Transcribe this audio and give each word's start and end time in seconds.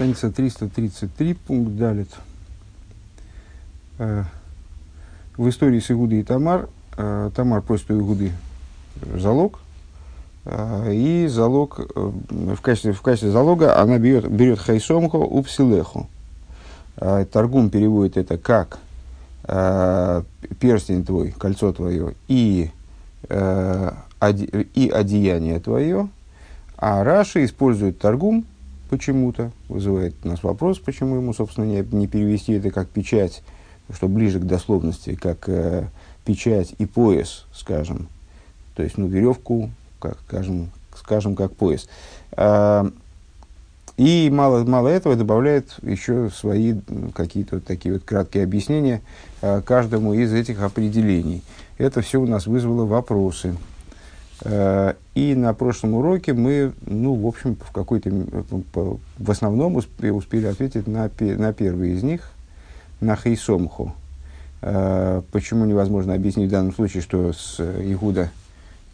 Страница 0.00 0.30
333, 0.30 1.34
пункт 1.34 1.76
Далит. 1.76 2.08
Э, 3.98 4.24
в 5.36 5.46
истории 5.46 5.78
с 5.78 5.90
Игудой 5.90 6.20
и 6.20 6.22
Тамар, 6.22 6.70
э, 6.96 7.30
Тамар 7.36 7.60
просит 7.60 7.90
у 7.90 8.00
Игуды 8.00 8.32
залог, 9.14 9.60
э, 10.46 10.94
и 10.94 11.26
залог, 11.26 11.80
в 11.94 12.60
качестве, 12.62 12.94
в 12.94 13.02
качестве 13.02 13.30
залога 13.30 13.78
она 13.78 13.98
берет, 13.98 14.26
берет 14.26 14.58
хайсомхо 14.58 15.18
упсилеху. 15.18 16.08
Торгум 16.96 17.68
переводит 17.68 18.16
это 18.16 18.38
как 18.38 18.78
перстень 19.44 21.04
твой, 21.04 21.32
кольцо 21.32 21.74
твое 21.74 22.14
и, 22.26 22.70
и 23.28 24.90
одеяние 24.94 25.60
твое, 25.60 26.08
а 26.78 27.04
Раша 27.04 27.44
использует 27.44 27.98
торгум 27.98 28.46
почему-то, 28.90 29.52
вызывает 29.68 30.14
у 30.24 30.28
нас 30.28 30.42
вопрос, 30.42 30.78
почему 30.78 31.16
ему, 31.16 31.32
собственно, 31.32 31.64
не, 31.64 31.86
не 31.92 32.08
перевести 32.08 32.54
это 32.54 32.70
как 32.70 32.88
печать, 32.88 33.42
что 33.92 34.08
ближе 34.08 34.40
к 34.40 34.44
дословности, 34.44 35.14
как 35.14 35.48
э, 35.48 35.86
печать 36.24 36.74
и 36.78 36.86
пояс, 36.86 37.46
скажем. 37.54 38.08
То 38.74 38.82
есть, 38.82 38.98
ну, 38.98 39.06
веревку, 39.06 39.70
как, 40.00 40.18
скажем, 40.26 40.70
скажем, 40.94 41.36
как 41.36 41.54
пояс. 41.54 41.88
А, 42.32 42.90
и 43.96 44.30
мало, 44.32 44.64
мало 44.64 44.88
этого 44.88 45.14
добавляет 45.14 45.74
еще 45.82 46.30
свои 46.30 46.74
какие-то 47.14 47.56
вот 47.56 47.64
такие 47.64 47.94
вот 47.94 48.02
краткие 48.04 48.44
объяснения 48.44 49.02
а, 49.42 49.60
каждому 49.60 50.14
из 50.14 50.32
этих 50.32 50.62
определений. 50.62 51.42
Это 51.78 52.00
все 52.00 52.20
у 52.20 52.26
нас 52.26 52.46
вызвало 52.46 52.86
вопросы. 52.86 53.56
Э, 54.42 54.94
и 55.14 55.34
на 55.34 55.52
прошлом 55.54 55.94
уроке 55.94 56.32
мы, 56.32 56.72
ну, 56.86 57.14
в 57.14 57.26
общем, 57.26 57.56
в 57.56 57.72
какой-то, 57.72 58.10
в 58.10 59.30
основном 59.30 59.76
успели 59.76 60.46
ответить 60.46 60.86
на, 60.86 61.10
на 61.20 61.52
первый 61.52 61.92
из 61.92 62.02
них, 62.02 62.30
на 63.00 63.16
Хейсомху. 63.16 63.94
Э, 64.62 65.22
почему 65.32 65.64
невозможно 65.64 66.14
объяснить 66.14 66.48
в 66.48 66.52
данном 66.52 66.74
случае, 66.74 67.02
что 67.02 67.32
с 67.32 67.60
Игуда 67.60 68.30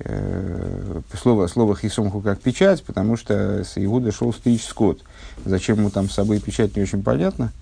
э, 0.00 1.00
слово, 1.14 1.46
слово 1.46 1.76
Хейсомху 1.76 2.20
как 2.20 2.40
печать, 2.40 2.82
потому 2.82 3.16
что 3.16 3.62
с 3.64 3.78
Игуда 3.78 4.10
шел 4.10 4.32
стричь 4.32 4.64
скот. 4.64 5.02
Зачем 5.44 5.78
ему 5.78 5.90
там 5.90 6.10
с 6.10 6.14
собой 6.14 6.40
печать, 6.40 6.76
не 6.76 6.82
очень 6.82 7.02
понятно. 7.02 7.52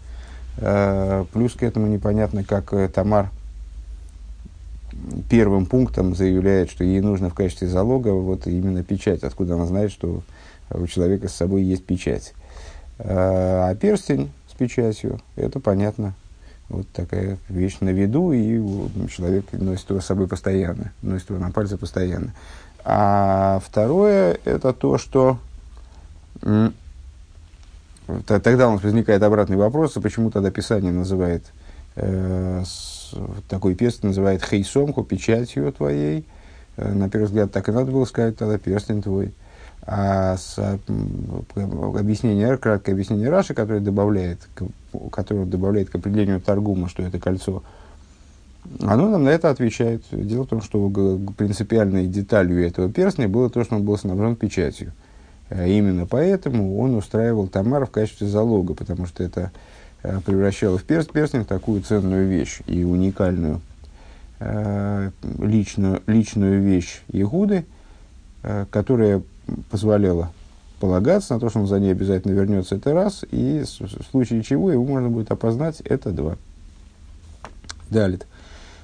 Плюс 1.33 1.55
к 1.55 1.65
этому 1.65 1.89
непонятно, 1.89 2.45
как 2.45 2.73
Тамар 2.93 3.31
первым 5.29 5.67
пунктом 5.67 6.15
заявляет, 6.15 6.71
что 6.71 6.85
ей 6.85 7.01
нужно 7.01 7.31
в 7.31 7.35
качестве 7.35 7.69
залога 7.69 8.11
вот 8.11 8.47
именно 8.47 8.83
печать, 8.83 9.23
откуда 9.23 9.55
она 9.55 9.67
знает, 9.67 9.91
что 9.91 10.23
у 10.71 10.87
человека 10.87 11.29
с 11.29 11.35
собой 11.35 11.63
есть 11.63 11.85
печать. 11.85 12.35
А, 12.99 13.71
а 13.71 13.75
перстень 13.75 14.31
с 14.51 14.55
печатью, 14.55 15.21
это 15.37 15.61
понятно. 15.61 16.15
Вот 16.69 16.89
такая 16.93 17.39
вещь 17.49 17.77
на 17.81 17.91
виду, 17.91 18.33
и 18.33 18.59
человек 19.09 19.53
носит 19.53 19.91
его 19.91 20.01
с 20.01 20.07
собой 20.07 20.27
постоянно, 20.27 20.93
носит 21.03 21.29
его 21.29 21.39
на 21.39 21.51
пальце 21.51 21.77
постоянно. 21.77 22.33
А 22.85 23.61
второе, 23.65 24.39
это 24.45 24.73
то, 24.73 24.97
что 24.97 25.39
тогда 28.27 28.69
у 28.69 28.73
нас 28.73 28.83
возникает 28.83 29.23
обратный 29.23 29.57
вопрос, 29.57 29.97
а 29.97 30.01
почему 30.01 30.31
тогда 30.31 30.51
Писание 30.51 30.93
называет 30.93 31.45
такой 33.49 33.75
перстень 33.75 34.09
называет 34.09 34.45
хейсомку, 34.45 35.05
печатью 35.05 35.73
твоей. 35.73 36.25
Э, 36.77 36.93
на 36.93 37.09
первый 37.09 37.27
взгляд, 37.27 37.53
так 37.53 37.69
и 37.69 37.73
надо 37.73 37.93
было 37.93 38.05
сказать, 38.05 38.37
тогда 38.37 38.59
перстень 38.59 39.03
твой. 39.03 39.33
А 39.87 40.37
с, 40.37 40.59
объяснение, 41.55 42.57
краткое 42.57 42.93
объяснение 42.93 43.29
Раши, 43.29 43.53
которое 43.53 43.81
добавляет, 43.81 44.49
которое 45.13 45.45
добавляет 45.45 45.91
к 45.91 45.97
определению 45.97 46.41
торгума, 46.41 46.89
что 46.89 47.03
это 47.03 47.19
кольцо, 47.21 47.63
оно 48.81 49.11
нам 49.11 49.25
на 49.25 49.29
это 49.29 49.51
отвечает. 49.51 50.05
Дело 50.11 50.45
в 50.45 50.49
том, 50.49 50.63
что 50.63 50.89
принципиальной 51.37 52.07
деталью 52.07 52.67
этого 52.67 52.91
перстня 52.91 53.29
было 53.29 53.51
то, 53.51 53.63
что 53.63 53.77
он 53.77 53.85
был 53.85 53.99
снабжен 53.99 54.37
печатью. 54.37 54.93
Э, 55.51 55.69
именно 55.69 56.07
поэтому 56.07 56.79
он 56.79 56.95
устраивал 56.95 57.47
Тамар 57.47 57.85
в 57.87 57.91
качестве 57.91 58.27
залога, 58.27 58.73
потому 58.75 59.07
что 59.07 59.23
это 59.23 59.53
Э, 59.53 59.74
превращала 60.27 60.77
в 60.77 60.85
перст 60.85 61.11
перстень 61.13 61.45
такую 61.45 61.81
ценную 61.83 62.29
вещь 62.29 62.61
и 62.67 62.85
уникальную 62.85 63.61
э, 64.39 65.11
личную, 65.39 66.03
личную 66.07 66.61
вещь 66.61 67.01
Ягуды, 67.09 67.65
э, 68.43 68.67
которая 68.71 69.23
позволяла 69.71 70.31
полагаться 70.79 71.35
на 71.35 71.41
то, 71.41 71.49
что 71.49 71.61
он 71.61 71.67
за 71.67 71.81
ней 71.81 71.93
обязательно 71.93 72.33
вернется, 72.33 72.75
это 72.75 72.93
раз, 72.93 73.25
и 73.31 73.63
в 73.63 74.11
случае 74.11 74.43
чего 74.43 74.71
его 74.71 74.85
можно 74.85 75.09
будет 75.09 75.31
опознать, 75.31 75.81
это 75.81 76.11
два. 76.11 76.37
Далее. 77.89 78.21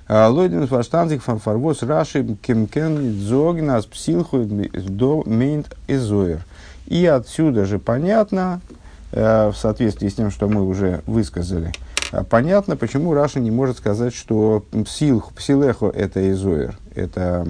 Лойден 0.09 0.67
фарштанзик 0.67 1.23
фарвоз 1.23 1.83
раши 1.83 2.37
кемкен 2.43 3.21
зогнас 3.21 3.87
псилху 3.87 4.45
до 4.45 5.23
мейнт 5.25 5.77
изоер. 5.87 6.45
И 6.87 7.07
отсюда 7.07 7.65
же 7.65 7.79
понятно, 7.79 8.61
Э, 8.70 8.70
в 9.13 9.55
соответствии 9.55 10.09
с 10.09 10.15
тем, 10.15 10.31
что 10.31 10.49
мы 10.49 10.67
уже 10.67 11.03
высказали, 11.07 11.73
э, 12.13 12.23
понятно, 12.29 12.77
почему 12.77 13.15
Раша 13.15 13.41
не 13.41 13.51
может 13.51 13.79
сказать, 13.79 14.15
что 14.15 14.65
псил, 14.85 15.25
псилехо– 15.35 15.87
это 15.95 16.31
изоер, 16.31 16.79
это 16.95 17.47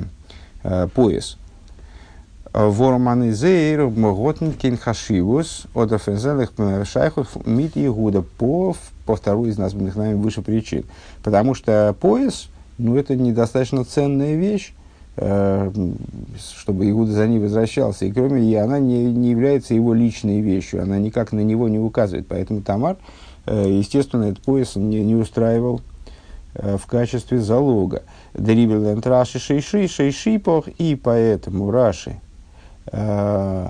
э, 0.62 0.88
пояс. 0.94 1.36
Ворманизейр 2.52 3.88
моготнкин 3.88 4.76
хашивус 4.76 5.66
от 5.72 5.92
офензелых 5.92 6.52
шайхов 6.84 7.36
мит 7.46 7.72
Игуда 7.76 8.22
по, 8.22 8.74
по 9.06 9.14
второй 9.14 9.50
из 9.50 9.58
названных 9.58 9.94
нами 9.94 10.14
выше 10.14 10.42
причин. 10.42 10.84
Потому 11.22 11.54
что 11.54 11.94
пояс, 12.00 12.48
ну, 12.76 12.96
это 12.96 13.14
недостаточно 13.14 13.84
ценная 13.84 14.34
вещь, 14.34 14.72
Э, 14.72 14.79
чтобы 15.20 16.90
Иуда 16.90 17.12
за 17.12 17.26
ней 17.26 17.38
возвращался. 17.38 18.06
И 18.06 18.12
кроме 18.12 18.40
нее, 18.40 18.62
она 18.62 18.78
не, 18.78 19.04
не 19.12 19.30
является 19.30 19.74
его 19.74 19.92
личной 19.92 20.40
вещью, 20.40 20.82
она 20.82 20.98
никак 20.98 21.32
на 21.32 21.40
него 21.40 21.68
не 21.68 21.78
указывает. 21.78 22.26
Поэтому 22.26 22.62
Тамар, 22.62 22.96
э, 23.44 23.66
естественно, 23.68 24.24
этот 24.24 24.42
пояс 24.42 24.76
не, 24.76 25.02
не 25.02 25.14
устраивал 25.14 25.82
э, 26.54 26.78
в 26.78 26.86
качестве 26.86 27.38
залога. 27.38 28.02
Дрибелент 28.32 29.06
Раши 29.06 29.38
Шейши, 29.38 29.88
Шейшипох, 29.88 30.68
и 30.78 30.94
поэтому 30.94 31.70
Раши 31.70 32.18
э, 32.90 33.68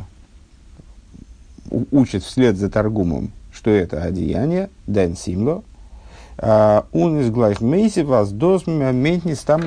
учит 1.90 2.22
вслед 2.22 2.56
за 2.56 2.70
торгумом, 2.70 3.32
что 3.52 3.70
это 3.70 4.02
одеяние, 4.02 4.70
Дэн 4.86 5.16
Симло, 5.16 5.64
он 6.42 7.20
из 7.20 7.30
глайх 7.30 7.60
мейси 7.60 8.00
вас 8.00 8.32
дос 8.32 8.66
ментнис 8.66 9.40
там 9.40 9.62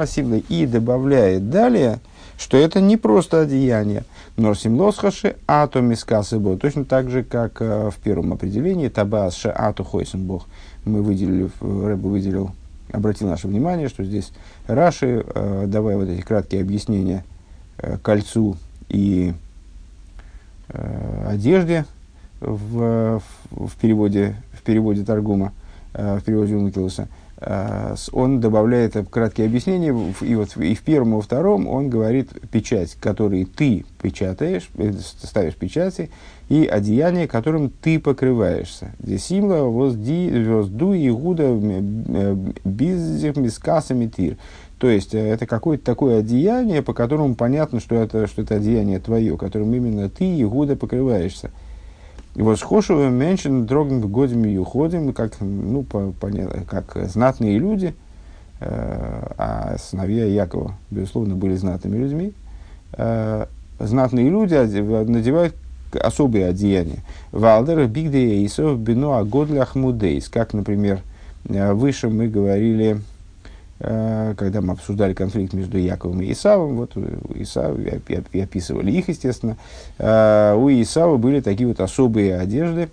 и 0.50 0.66
добавляет 0.66 1.50
далее, 1.50 2.00
что 2.38 2.58
это 2.58 2.82
не 2.82 2.98
просто 2.98 3.42
одеяние, 3.42 4.04
но 4.38 4.54
симлосхаши 4.54 5.36
ато 5.48 5.82
мискасыбо, 5.82 6.58
точно 6.58 6.86
так 6.86 7.10
же, 7.10 7.24
как 7.24 7.62
э, 7.62 7.90
в 7.90 7.96
первом 7.98 8.34
определении 8.34 8.90
табас 8.90 9.46
ато 9.46 9.84
хойсен 9.84 10.26
бог. 10.26 10.46
Мы 10.86 11.02
выделили, 11.02 11.50
Рэбе 11.62 12.10
выделил, 12.10 12.52
обратил 12.92 13.30
наше 13.30 13.48
внимание, 13.48 13.88
что 13.88 14.04
здесь 14.04 14.32
Раши, 14.68 15.24
э, 15.26 15.66
давая 15.68 15.98
вот 15.98 16.10
эти 16.10 16.22
краткие 16.22 16.62
объяснения 16.62 17.24
э, 17.78 17.98
кольцу 18.02 18.58
и 18.90 19.34
одежде 21.28 21.86
в, 22.40 23.22
в, 23.52 23.72
переводе, 23.80 24.36
в 24.54 24.64
переводе 24.64 25.04
Таргума, 25.04 25.52
Э, 25.52 25.63
в 25.94 26.22
переводе 26.22 26.56
Ункилуса, 26.56 27.08
э, 27.38 27.96
он 28.12 28.40
добавляет 28.40 28.96
краткие 29.10 29.48
объяснения, 29.48 29.96
и 30.22 30.36
вот 30.36 30.58
и 30.58 30.76
в 30.76 30.82
первом, 30.82 31.12
и 31.12 31.16
во 31.16 31.22
втором 31.22 31.68
он 31.68 31.90
говорит 31.90 32.30
печать, 32.52 32.96
которой 33.00 33.46
ты 33.46 33.86
печатаешь, 34.02 34.70
э, 34.76 34.94
ставишь 35.22 35.56
печати, 35.56 36.10
и 36.50 36.66
одеяние, 36.66 37.28
которым 37.28 37.70
ты 37.70 38.00
покрываешься. 38.00 38.92
Здесь 39.02 39.26
симла 39.26 39.64
возди 39.64 40.30
возду 40.46 40.94
игуда 40.94 41.48
мискасами 42.66 44.08
тир. 44.08 44.38
То 44.84 44.90
есть 44.90 45.14
это 45.14 45.46
какое-то 45.46 45.86
такое 45.86 46.20
одеяние, 46.20 46.82
по 46.82 46.94
которому 46.94 47.36
понятно, 47.36 47.80
что 47.80 47.96
это, 47.96 48.28
что 48.28 48.42
это 48.42 48.56
одеяние 48.56 49.00
твое, 49.00 49.38
которым 49.38 49.74
именно 49.74 50.10
ты, 50.10 50.42
Игуда, 50.42 50.76
покрываешься. 50.76 51.52
И 52.36 52.42
вот 52.42 52.58
схожего 52.58 53.10
меньшин 53.10 53.66
дрогн 53.66 54.00
в 54.00 54.10
годами 54.10 54.58
уходим, 54.58 55.14
как, 55.14 55.40
ну, 55.40 55.84
по, 55.84 56.14
понятно, 56.20 56.64
как 56.66 56.98
знатные 57.10 57.60
люди, 57.60 57.94
э, 58.60 59.28
а 59.38 59.76
сыновья 59.78 60.26
Якова, 60.26 60.76
безусловно, 60.90 61.36
были 61.36 61.56
знатными 61.56 61.98
людьми. 61.98 62.34
Э, 62.94 63.46
знатные 63.80 64.30
люди 64.30 64.56
надевают 64.56 65.56
особые 65.94 66.48
одеяния. 66.48 67.00
Валдер 67.32 67.86
бигдеисов 67.88 68.80
бино 68.80 69.20
агодлях 69.20 69.76
мудейс. 69.76 70.28
Как, 70.28 70.54
например, 70.54 71.02
э, 71.48 71.74
выше 71.74 72.10
мы 72.10 72.28
говорили 72.28 73.00
когда 73.80 74.62
мы 74.62 74.74
обсуждали 74.74 75.14
конфликт 75.14 75.54
между 75.54 75.78
Яковом 75.78 76.22
и 76.22 76.32
Исавом, 76.32 76.76
вот 76.76 76.96
Исав, 77.36 77.78
и 77.78 78.40
описывали 78.40 78.92
их, 78.92 79.10
естественно, 79.10 79.58
э, 79.98 80.56
у 80.56 80.70
Исава 80.70 81.18
были 81.18 81.42
такие 81.42 81.68
вот 81.68 81.80
особые 81.80 82.38
одежды, 82.38 82.90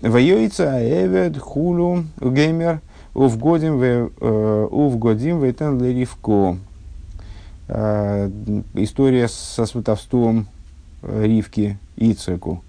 Воюется 0.00 0.78
Эвед, 0.80 1.38
Хулу, 1.38 2.04
Геймер, 2.20 2.80
Увгодим, 3.14 4.10
Увгодим, 4.70 5.40
Вейтен 5.40 5.80
Леривко. 5.80 6.56
История 8.74 9.28
со 9.28 9.66
сватовством 9.66 10.48
Ривки 11.02 11.78
Ицеку. 11.96 12.63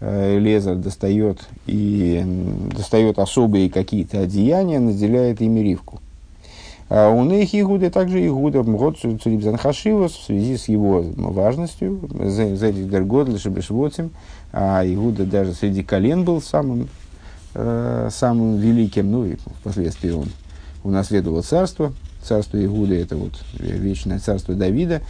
Лезер 0.00 0.76
достает 0.76 1.46
и 1.66 2.22
достает 2.74 3.18
особые 3.18 3.68
какие-то 3.68 4.20
одеяния, 4.20 4.80
наделяет 4.80 5.40
ими 5.42 5.60
Ривку. 5.60 6.00
А 6.90 7.08
у 7.10 7.24
них 7.24 7.54
Игуда 7.54 7.88
также 7.88 8.26
Игуда 8.26 8.64
Мгод 8.64 8.98
Цурибзан 8.98 9.56
Хашивас 9.56 10.10
в 10.10 10.24
связи 10.24 10.56
с 10.56 10.68
его 10.68 11.04
важностью, 11.16 12.00
Зедик 12.24 12.90
Дергод 12.90 13.28
Лешебешвотим, 13.28 14.10
а 14.52 14.84
Игуда 14.84 15.24
даже 15.24 15.54
среди 15.54 15.84
колен 15.84 16.24
был 16.24 16.42
самым, 16.42 16.88
э, 17.54 18.08
самым 18.10 18.56
великим, 18.56 19.12
ну 19.12 19.24
и 19.24 19.36
впоследствии 19.60 20.10
он 20.10 20.26
унаследовал 20.82 21.44
царство, 21.44 21.92
царство 22.24 22.62
Игуда 22.62 22.94
это 22.94 23.16
вот 23.16 23.34
вечное 23.60 24.18
царство 24.18 24.54
Давида, 24.54 24.96
а, 24.96 25.02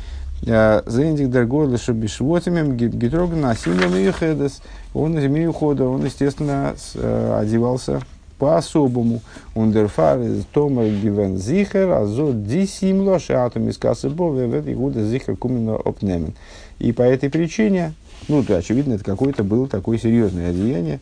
Зендик 0.42 1.30
Дергод 1.30 1.70
Лешебешвотим, 1.70 2.76
Гитроган 2.76 3.44
Асимлем 3.44 3.94
и 3.94 4.10
Хедес, 4.10 4.62
он 4.94 5.18
из 5.18 5.30
Миюхода, 5.30 5.84
он, 5.84 6.04
естественно, 6.04 6.74
э, 6.94 7.38
одевался 7.38 8.00
по-особому. 8.38 9.20
Ундерфар 9.54 10.18
из 10.20 10.46
Томер 10.46 10.88
Гивен 11.00 11.36
Зихер, 11.36 11.90
а 11.90 12.06
зо 12.06 12.32
дисимло 12.32 13.18
шатум 13.18 13.68
из 13.68 13.76
Касыбове 13.76 14.46
в 14.46 14.54
этой 14.54 14.74
года 14.74 15.04
Зихер 15.04 15.36
куменно 15.36 15.76
опнемен. 15.76 16.32
И 16.78 16.92
по 16.92 17.02
этой 17.02 17.28
причине, 17.28 17.92
ну, 18.26 18.42
то, 18.42 18.56
очевидно, 18.56 18.94
это 18.94 19.04
какое-то 19.04 19.44
было 19.44 19.68
такое 19.68 19.98
серьезное 19.98 20.50
одеяние, 20.50 21.00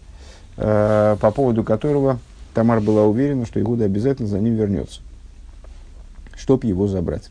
э, 0.56 1.16
по 1.20 1.30
поводу 1.30 1.62
которого 1.62 2.18
Тамар 2.54 2.80
была 2.80 3.04
уверена, 3.04 3.46
что 3.46 3.60
Игуда 3.60 3.84
обязательно 3.84 4.28
за 4.28 4.40
ним 4.40 4.56
вернется, 4.56 5.00
чтоб 6.34 6.64
его 6.64 6.88
забрать. 6.88 7.30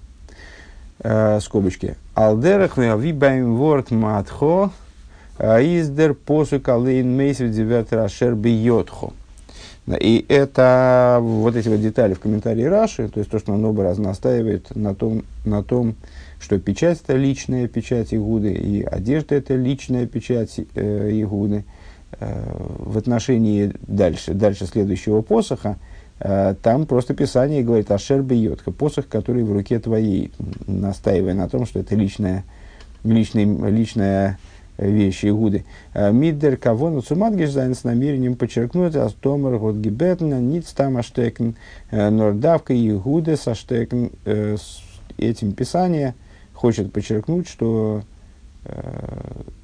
Э, 0.99 1.39
скобочки. 1.41 1.95
Алдерах 2.15 2.77
вибаем 2.77 3.55
ворд 3.55 3.91
матхо 3.91 4.71
э, 5.37 5.63
издер 5.63 6.15
посук 6.15 6.69
алейн 6.69 7.15
мейсер 7.15 7.49
девятер 7.49 7.99
ашер 7.99 8.33
бьетхо. 8.33 9.13
И 9.99 10.25
это 10.27 11.19
вот 11.21 11.55
эти 11.55 11.69
вот 11.69 11.81
детали 11.81 12.13
в 12.13 12.19
комментарии 12.19 12.63
Раши, 12.63 13.07
то 13.07 13.19
есть 13.19 13.29
то, 13.29 13.39
что 13.39 13.53
он 13.53 13.63
оба 13.63 13.83
раз 13.83 13.99
настаивает 13.99 14.75
на 14.75 14.93
том, 14.93 15.23
на 15.45 15.63
том, 15.63 15.95
что 16.39 16.59
печать 16.59 16.99
это 17.01 17.15
личная 17.15 17.67
печать 17.67 18.13
Игуды, 18.13 18.51
и 18.51 18.81
одежда 18.83 19.35
это 19.35 19.55
личная 19.55 20.07
печать 20.07 20.59
э, 20.73 21.11
Игуды. 21.13 21.63
Э, 22.19 22.43
в 22.79 22.97
отношении 22.97 23.71
дальше, 23.85 24.33
дальше 24.33 24.65
следующего 24.65 25.21
посоха, 25.21 25.77
там 26.19 26.85
просто 26.87 27.13
Писание 27.13 27.63
говорит 27.63 27.91
«Ашер 27.91 28.21
бьетка», 28.21 28.71
посох, 28.71 29.07
который 29.07 29.43
в 29.43 29.51
руке 29.51 29.79
твоей, 29.79 30.31
настаивая 30.65 31.35
на 31.35 31.47
том, 31.47 31.65
что 31.65 31.79
это 31.79 31.95
личная, 31.95 32.43
личная, 33.03 33.45
личная 33.69 34.39
вещи 34.77 35.27
Игуды. 35.27 35.65
Э, 35.93 36.11
Миддер 36.11 36.57
кого 36.57 36.89
на 36.89 37.01
цумадгиш 37.01 37.49
с 37.49 37.83
намерением 37.83 38.35
подчеркнуть 38.35 38.95
астомер 38.95 39.57
год 39.57 39.75
гибетна 39.75 40.39
ниц 40.39 40.71
там 40.73 40.97
аштекен 40.97 41.55
э, 41.91 42.09
нордавка 42.09 42.73
Игуды 42.73 43.35
саштекен 43.35 44.11
э, 44.25 44.57
этим 45.17 45.51
писание 45.53 46.15
хочет 46.53 46.91
подчеркнуть, 46.91 47.47
что 47.47 48.01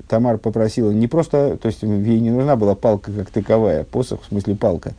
Тамар 0.07 0.37
попросила 0.37 0.91
не 0.91 1.07
просто, 1.07 1.57
то 1.57 1.67
есть 1.67 1.81
ей 1.81 2.19
не 2.19 2.29
нужна 2.29 2.55
была 2.55 2.73
палка 2.73 3.11
как 3.11 3.29
таковая, 3.31 3.83
посох 3.83 4.21
в 4.21 4.27
смысле 4.27 4.55
палка, 4.55 4.93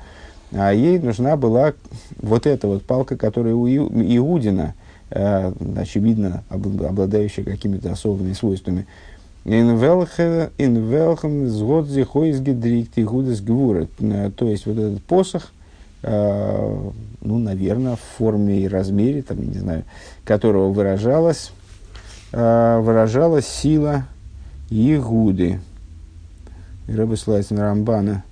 а 0.55 0.73
ей 0.73 0.99
нужна 0.99 1.37
была 1.37 1.75
вот 2.21 2.47
эта 2.47 2.67
вот 2.67 2.85
палка, 2.85 3.17
которая 3.17 3.55
у 3.55 3.69
Иудина, 3.69 4.75
очевидно, 5.11 6.43
обладающая 6.49 7.45
какими-то 7.45 7.93
особыми 7.93 8.33
свойствами, 8.33 8.87
welchem 9.45 11.49
згод 11.49 11.89
зихойс 11.89 12.41
гидрикт 12.41 12.97
и 12.97 13.05
гудес 13.05 13.41
гвура. 13.41 13.87
То 14.37 14.49
есть, 14.49 14.67
вот 14.67 14.79
этот 14.79 15.03
посох, 15.03 15.53
э, 16.03 16.91
ну, 17.21 17.39
наверное, 17.39 17.97
в 17.97 18.01
форме 18.17 18.61
и 18.61 18.69
размере, 18.69 19.23
там, 19.23 19.47
не 19.47 19.59
знаю, 19.59 19.85
которого 20.25 20.73
выражалась, 20.73 21.53
э, 22.33 22.81
выражалась 22.83 23.47
сила 23.47 24.07
Егуды. 24.71 25.61
Рабы 26.89 27.17
Слайсен 27.17 27.59
Рамбана, 27.59 28.25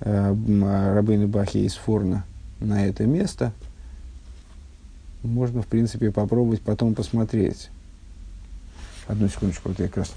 э, 0.00 0.94
Рабыны 0.94 1.26
Бахи 1.26 1.58
из 1.58 1.74
Форна 1.74 2.24
на 2.60 2.86
это 2.86 3.04
место. 3.04 3.52
Можно, 5.22 5.62
в 5.62 5.66
принципе, 5.66 6.10
попробовать 6.10 6.62
потом 6.62 6.94
посмотреть. 6.94 7.70
Одну 9.06 9.28
секундочку, 9.28 9.68
вот 9.68 9.78
я 9.78 9.86
как 9.86 9.98
раз 9.98 10.12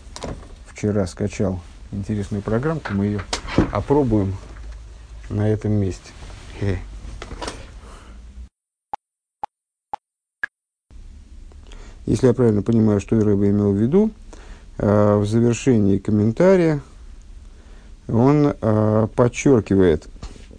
вчера 0.67 1.05
скачал 1.07 1.59
интересную 1.91 2.41
программку, 2.41 2.93
мы 2.93 3.05
ее 3.05 3.21
опробуем 3.71 4.35
на 5.29 5.47
этом 5.47 5.73
месте. 5.73 6.11
Если 12.05 12.25
я 12.25 12.33
правильно 12.33 12.63
понимаю, 12.63 12.99
что 12.99 13.19
Рэба 13.19 13.49
имел 13.49 13.71
в 13.71 13.75
виду, 13.75 14.09
э, 14.79 15.15
в 15.17 15.27
завершении 15.27 15.99
комментария 15.99 16.81
он 18.11 18.53
э, 18.59 19.07
подчеркивает 19.15 20.07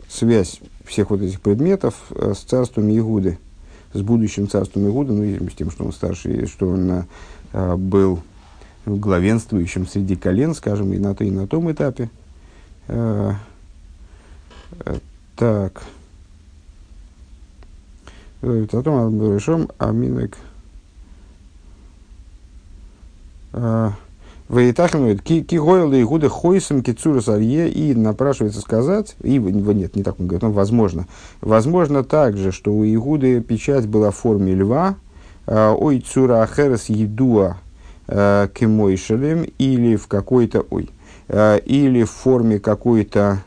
связь 0.09 0.61
всех 0.85 1.11
вот 1.11 1.21
этих 1.21 1.41
предметов 1.41 1.95
э, 2.11 2.35
с 2.35 2.41
царством 2.41 2.89
Ягуды, 2.89 3.39
с 3.93 4.01
будущим 4.01 4.49
царством 4.49 4.87
Ягуды, 4.87 5.13
ну, 5.13 5.51
с 5.51 5.55
тем, 5.55 5.71
что 5.71 5.85
он 5.85 5.93
старший, 5.93 6.47
что 6.47 6.69
он 6.69 7.05
Э, 7.53 7.77
был 7.77 8.23
главенствующим 8.87 9.87
среди 9.87 10.17
колен, 10.17 10.55
скажем, 10.55 10.93
и 10.93 10.99
на, 10.99 11.13
и 11.13 11.31
на 11.31 11.47
том 11.47 11.71
этапе. 11.71 12.11
Э, 12.89 13.33
э, 14.85 14.99
так. 15.37 15.83
Потом 18.41 19.35
решим 19.35 19.69
Аминек. 19.79 20.37
Ваитахнует 24.51 25.23
кигойл 25.23 25.93
и 25.93 26.03
гуда 26.03 26.29
хойсом 26.29 26.83
кицурас 26.83 27.29
арье 27.29 27.71
и 27.71 27.95
напрашивается 27.95 28.61
сказать, 28.61 29.17
и 29.23 29.39
нет, 29.39 29.97
не 29.97 30.03
так 30.03 30.21
он 30.21 30.27
говорит, 30.27 30.43
но 30.43 30.51
возможно. 30.51 31.07
Возможно 31.41 32.05
также, 32.05 32.53
что 32.53 32.75
у 32.75 32.85
Игуды 32.85 33.41
печать 33.41 33.87
была 33.87 34.11
в 34.11 34.17
форме 34.17 34.55
льва, 34.55 34.97
Э, 35.51 35.75
ой 35.77 36.01
цура 36.01 36.43
ахерес 36.43 36.89
едуа 36.89 37.57
э, 38.07 38.49
кемойшелем 38.55 39.43
или 39.59 39.97
в 39.97 40.07
какой-то, 40.07 40.65
ой, 40.71 40.91
э, 41.27 41.59
или 41.65 42.05
в 42.05 42.11
форме 42.11 42.61
какой-то, 42.61 43.43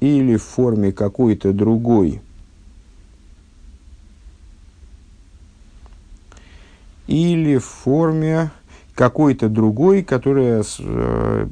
или 0.00 0.36
в 0.36 0.42
форме 0.42 0.90
какой-то 0.92 1.52
другой, 1.52 2.22
или 7.06 7.58
в 7.58 7.64
форме 7.64 8.50
какой-то 8.98 9.48
другой, 9.48 10.02
которая 10.02 10.62
с, 10.62 10.78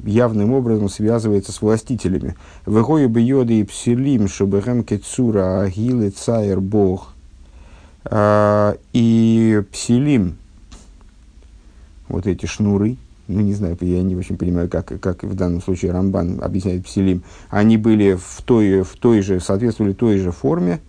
явным 0.03 0.53
образом 0.53 0.89
связывается 0.89 1.51
с 1.51 1.61
властителями. 1.61 2.35
Выходит 2.65 3.09
бы 3.09 3.21
йоды 3.21 3.61
и 3.61 3.63
псилим, 3.63 4.27
чтобы 4.27 4.61
кецура 4.85 5.61
агилы 5.61 6.09
цайр 6.09 6.59
бог– 6.59 7.13
а, 8.09 8.77
и 8.93 9.63
псилим, 9.71 10.37
вот 12.07 12.25
эти 12.25 12.45
шнуры, 12.45 12.95
ну, 13.27 13.41
не 13.41 13.53
знаю, 13.53 13.77
я 13.81 14.01
не 14.01 14.15
очень 14.15 14.37
понимаю, 14.37 14.69
как, 14.69 14.99
как 15.01 15.23
в 15.23 15.35
данном 15.35 15.61
случае 15.61 15.91
Рамбан 15.91 16.39
объясняет 16.41 16.85
псилим, 16.85 17.23
они 17.49 17.75
были 17.75 18.13
в 18.13 18.41
той, 18.43 18.83
в 18.83 18.95
той 18.95 19.21
же, 19.21 19.41
соответствовали 19.41 19.91
той 19.91 20.19
же 20.19 20.31
форме, 20.31 20.79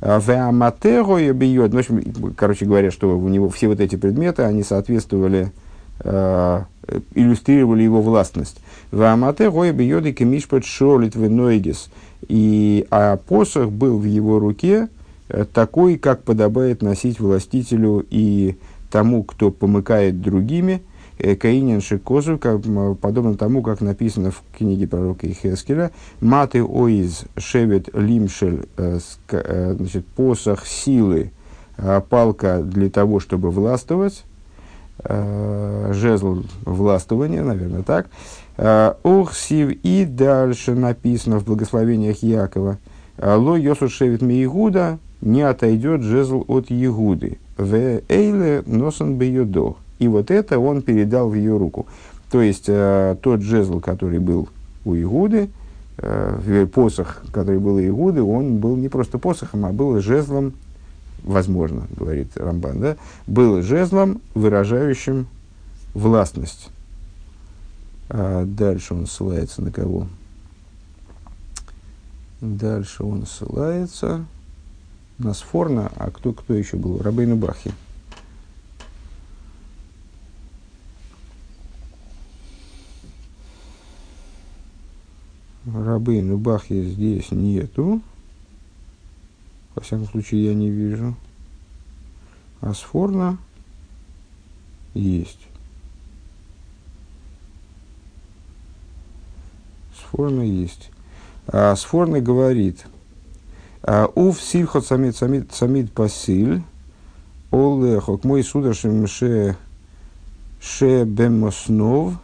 а, 0.00 0.20
Веаматеро 0.20 1.32
бьет, 1.32 1.72
ну, 1.72 1.76
в 1.76 1.80
общем, 1.80 2.34
короче 2.36 2.66
говоря, 2.66 2.90
что 2.90 3.18
у 3.18 3.28
него 3.28 3.48
все 3.48 3.68
вот 3.68 3.80
эти 3.80 3.96
предметы, 3.96 4.42
они 4.42 4.62
соответствовали, 4.62 5.44
э, 5.46 5.71
иллюстрировали 6.00 7.82
его 7.82 8.02
властность. 8.02 8.58
Веаматеро 8.90 9.72
бьет 9.72 10.04
и 10.06 10.12
кемишпет 10.12 10.64
шолит 10.64 11.14
венойгис. 11.14 11.90
И 12.28 12.86
а 12.90 13.16
посох 13.16 13.70
был 13.70 13.98
в 13.98 14.04
его 14.04 14.38
руке, 14.38 14.88
Э, 15.32 15.46
такой, 15.50 15.96
как 15.96 16.24
подобает 16.24 16.82
носить 16.82 17.18
властителю 17.18 18.06
и 18.10 18.56
тому, 18.90 19.22
кто 19.22 19.50
помыкает 19.50 20.20
другими, 20.20 20.82
э, 21.18 21.36
Каинин 21.36 21.80
Шикозу, 21.80 22.38
подобно 23.00 23.34
тому, 23.36 23.62
как 23.62 23.80
написано 23.80 24.30
в 24.30 24.42
книге 24.56 24.86
пророка 24.86 25.26
Ихескеля, 25.26 25.90
«Маты 26.20 26.62
оиз 26.62 27.24
шевет 27.38 27.88
лимшель», 27.94 28.66
э, 28.76 28.98
значит, 29.28 30.06
посох 30.06 30.66
силы, 30.66 31.32
палка 32.10 32.62
для 32.62 32.90
того, 32.90 33.18
чтобы 33.18 33.50
властвовать, 33.50 34.24
жезл 35.04 36.44
властвования, 36.64 37.42
наверное, 37.42 37.82
так, 37.82 38.08
Охсив 39.02 39.72
и 39.82 40.04
дальше 40.04 40.74
написано 40.74 41.38
в 41.40 41.44
благословениях 41.44 42.22
Якова. 42.22 42.78
Ло 43.18 43.56
Йосу 43.56 43.88
Шевит 43.88 44.22
Миигуда 44.22 44.98
не 45.20 45.42
отойдет 45.42 46.02
жезл 46.02 46.44
от 46.48 46.70
Егуды. 46.70 47.38
В 47.56 47.74
Эйле 48.08 48.62
носан 48.66 49.16
бейодо. 49.16 49.76
И 49.98 50.08
вот 50.08 50.30
это 50.30 50.58
он 50.58 50.82
передал 50.82 51.28
в 51.28 51.34
ее 51.34 51.56
руку. 51.56 51.86
То 52.30 52.40
есть 52.40 52.66
тот 52.66 53.42
жезл, 53.42 53.80
который 53.80 54.18
был 54.18 54.48
у 54.84 54.94
Игуды, 54.94 55.50
э, 55.98 56.66
посох, 56.72 57.22
который 57.30 57.58
был 57.58 57.76
у 57.76 57.80
Игуды, 57.80 58.22
он 58.22 58.56
был 58.56 58.76
не 58.76 58.88
просто 58.88 59.18
посохом, 59.18 59.66
а 59.66 59.72
был 59.72 60.00
жезлом, 60.00 60.54
возможно, 61.22 61.86
говорит 61.96 62.36
Рамбан, 62.36 62.80
да, 62.80 62.96
был 63.26 63.62
жезлом, 63.62 64.20
выражающим 64.34 65.26
властность. 65.94 66.70
А 68.08 68.44
дальше 68.44 68.94
он 68.94 69.06
ссылается 69.06 69.62
на 69.62 69.70
кого? 69.70 70.06
Дальше 72.40 73.04
он 73.04 73.26
ссылается 73.26 74.26
на 75.18 75.32
Сфорна, 75.32 75.90
а 75.96 76.10
кто, 76.10 76.32
кто 76.32 76.54
еще 76.54 76.76
был? 76.76 76.98
Рабейну 76.98 77.36
Бахи. 77.36 77.72
Рабейну 85.64 86.36
Бахи 86.38 86.82
здесь 86.82 87.30
нету. 87.30 88.02
Во 89.74 89.82
всяком 89.82 90.06
случае, 90.06 90.44
я 90.46 90.54
не 90.54 90.70
вижу. 90.70 91.14
А 92.60 92.74
Сфорна 92.74 93.38
есть. 94.94 95.40
Сфорна 99.98 100.42
есть. 100.42 100.90
А 101.46 101.74
Сфорна 101.76 102.20
говорит, 102.20 102.86
«А 103.82 104.06
Уф 104.14 104.40
сильхот 104.40 104.86
самит 104.86 105.16
самит 105.16 105.52
самит 105.52 105.92
пасиль, 105.92 106.62
олехок 107.50 108.24
мой 108.24 108.44
судашим 108.44 109.06
ше 109.06 109.56
ше 110.60 111.04
бемоснов, 111.04 112.14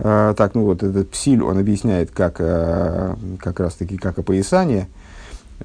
А, 0.00 0.34
так, 0.34 0.54
ну 0.54 0.62
вот 0.62 0.82
этот 0.82 1.10
псиль, 1.10 1.42
он 1.42 1.58
объясняет, 1.58 2.10
как, 2.10 2.36
а, 2.40 3.16
как 3.38 3.60
раз 3.60 3.74
таки, 3.74 3.96
как 3.96 4.18
опоясание. 4.18 4.88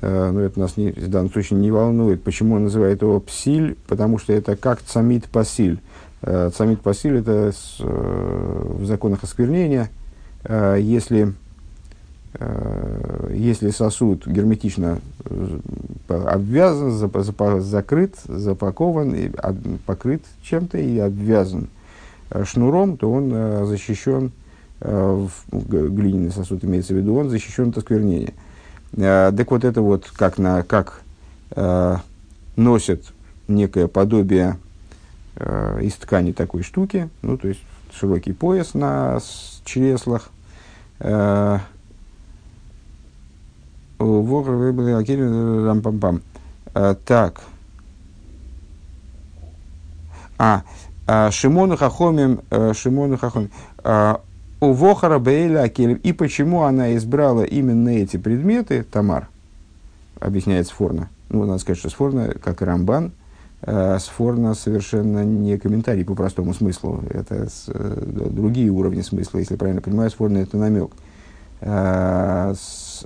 А, 0.01 0.31
но 0.31 0.41
это 0.41 0.59
нас 0.59 0.75
не, 0.75 0.91
в 0.91 1.09
данном 1.09 1.31
случае 1.31 1.59
не 1.59 1.71
волнует. 1.71 2.23
Почему 2.23 2.55
он 2.55 2.63
называет 2.63 3.01
его 3.01 3.19
псиль? 3.19 3.77
Потому 3.87 4.17
что 4.17 4.33
это 4.33 4.55
как 4.55 4.81
цамит 4.81 5.25
пасиль. 5.25 5.79
Цамит 6.21 6.79
пасиль 6.79 7.17
это 7.17 7.51
с, 7.51 7.79
в 7.79 8.85
законах 8.85 9.25
осквернения. 9.25 9.89
Если, 10.49 11.33
если 13.29 13.71
сосуд 13.71 14.25
герметично 14.25 14.99
обвязан, 16.07 16.91
закрыт, 17.59 18.15
запакован, 18.25 19.33
покрыт 19.85 20.21
чем-то 20.43 20.77
и 20.77 20.97
обвязан– 20.97 21.67
Э, 21.82 21.82
шнуром, 22.45 22.97
то 22.97 23.11
он 23.11 23.31
э, 23.33 23.65
защищен, 23.65 24.31
э, 24.81 25.27
глиняный 25.51 26.31
сосуд 26.31 26.63
имеется 26.63 26.93
в 26.93 26.97
виду, 26.97 27.15
он 27.15 27.29
защищен 27.29 27.69
от 27.69 27.77
осквернения. 27.77 28.33
Так 28.95 29.49
вот 29.49 29.63
это 29.63 29.81
вот 29.81 30.11
как, 30.15 30.37
на, 30.37 30.61
как 30.61 31.01
носят 32.55 33.11
некое 33.47 33.87
подобие 33.87 34.57
из 35.81 35.93
ткани 35.93 36.31
такой 36.31 36.61
штуки, 36.61 37.09
ну, 37.23 37.39
то 37.39 37.47
есть 37.47 37.61
широкий 37.91 38.33
пояс 38.33 38.75
на 38.75 39.19
чреслах, 39.65 40.29
так, 40.99 41.61
а, 50.37 50.63
Шимону 51.31 51.75
Хахомим, 51.75 52.41
э, 52.49 52.73
Шимону 52.73 53.17
Хахомим, 53.17 53.51
а, 53.83 54.21
у 54.61 54.71
Вохара 54.71 55.19
Бейля. 55.19 55.65
И 55.65 56.13
почему 56.13 56.63
она 56.63 56.95
избрала 56.95 57.43
именно 57.43 57.89
эти 57.89 58.17
предметы, 58.17 58.83
Тамар, 58.83 59.27
объясняет 60.19 60.67
Сфорна. 60.67 61.09
Ну, 61.29 61.45
надо 61.45 61.59
сказать, 61.59 61.79
что 61.79 61.89
Сфорна, 61.89 62.33
как 62.41 62.61
и 62.61 62.65
Рамбан, 62.65 63.11
э, 63.61 63.97
Сфорна 63.99 64.53
совершенно 64.53 65.25
не 65.25 65.57
комментарий 65.57 66.05
по 66.05 66.15
простому 66.15 66.53
смыслу. 66.53 67.03
Это 67.09 67.49
э, 67.67 68.03
другие 68.31 68.69
уровни 68.69 69.01
смысла. 69.01 69.39
Если 69.39 69.57
правильно 69.57 69.81
понимаю, 69.81 70.09
Сфорна 70.09 70.37
это 70.37 70.57
намек. 70.57 70.91
С, 71.59 73.05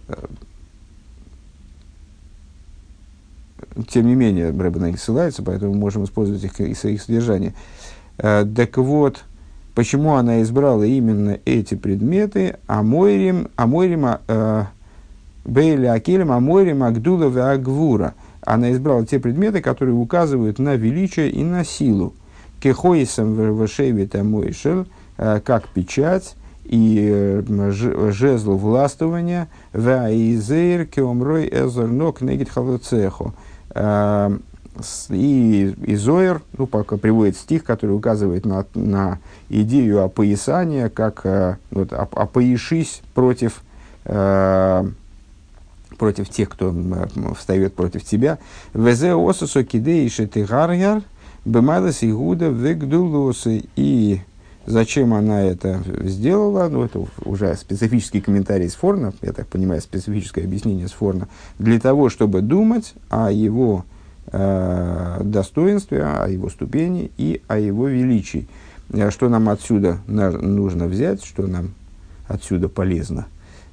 тем 3.90 4.08
не 4.08 4.16
менее, 4.16 4.50
Рэбе 4.50 4.80
на 4.80 4.86
них 4.88 5.00
ссылается, 5.00 5.44
поэтому 5.44 5.74
можем 5.74 6.04
использовать 6.04 6.44
их, 6.44 6.60
их, 6.60 6.84
их 6.84 7.02
содержание. 7.02 7.54
Э, 8.18 8.46
так 8.46 8.78
вот, 8.78 9.24
почему 9.76 10.16
она 10.16 10.42
избрала 10.42 10.84
именно 10.84 11.40
эти 11.46 11.76
предметы, 11.76 12.58
Амойрим, 12.68 13.50
Амойрим, 13.56 14.06
э, 14.28 14.64
Бейли 15.46 15.86
Акелем, 15.86 16.32
Амойрим, 16.32 16.84
Агдула 16.84 17.32
и 17.32 17.40
Агвура. 17.40 18.16
Она 18.42 18.72
избрала 18.72 19.06
те 19.06 19.20
предметы, 19.20 19.62
которые 19.62 19.96
указывают 19.96 20.60
на 20.60 20.76
величие 20.76 21.30
и 21.30 21.44
на 21.44 21.64
силу. 21.64 22.14
Кехоисом 22.60 23.34
вешевит 23.34 24.16
Амойшел, 24.16 24.86
э, 25.18 25.40
как 25.44 25.68
печать, 25.70 26.36
и 26.66 27.44
жезл 28.10 28.58
властвования, 28.58 29.48
ваизейр 29.72 30.86
кеомрой 30.86 31.48
эзернок 31.48 32.20
негит 32.20 32.50
халуцехо 32.50 33.34
и, 35.10 35.76
и 35.86 35.96
Зоер, 35.96 36.42
ну, 36.58 36.68
пока 36.68 36.98
приводит 36.98 37.38
стих, 37.38 37.64
который 37.64 37.92
указывает 37.92 38.46
на, 38.46 38.66
на 38.76 39.20
идею 39.50 40.04
опоясания, 40.04 40.90
как 40.90 41.22
э, 41.26 41.58
вот, 41.72 41.94
опояшись 41.94 43.02
против, 43.14 43.62
э, 44.06 44.90
против 45.98 46.30
тех, 46.30 46.50
кто 46.50 46.74
встает 47.38 47.74
против 47.74 48.04
тебя. 48.04 48.40
Везе 48.74 49.14
осусо 49.14 49.64
кидеиши 49.64 50.28
тигарьяр, 50.28 51.02
бемайлас 51.46 52.04
игуда 52.04 52.48
вегдулосы. 52.48 53.64
И 53.76 54.22
зачем 54.68 55.14
она 55.14 55.42
это 55.42 55.82
сделала, 56.04 56.68
ну, 56.70 56.84
это 56.84 57.06
уже 57.26 57.56
специфический 57.56 58.22
комментарий 58.22 58.70
с 58.70 58.76
Форна, 58.76 59.14
я 59.22 59.34
так 59.34 59.48
понимаю, 59.48 59.82
специфическое 59.82 60.44
объяснение 60.44 60.88
с 60.88 60.92
Форна, 60.92 61.28
для 61.58 61.80
того, 61.80 62.10
чтобы 62.10 62.42
думать 62.42 62.94
о 63.10 63.32
его 63.32 63.86
э, 64.32 65.22
достоинстве, 65.24 66.04
о 66.04 66.28
его 66.28 66.50
ступени 66.50 67.12
и 67.18 67.42
о 67.48 67.58
его 67.60 67.88
величии. 67.88 68.48
Э, 68.92 69.10
что 69.12 69.30
нам 69.30 69.50
отсюда 69.50 70.00
нужно 70.08 70.88
взять, 70.88 71.24
что 71.24 71.48
нам 71.48 71.72
отсюда 72.28 72.70
полезно? 72.70 73.28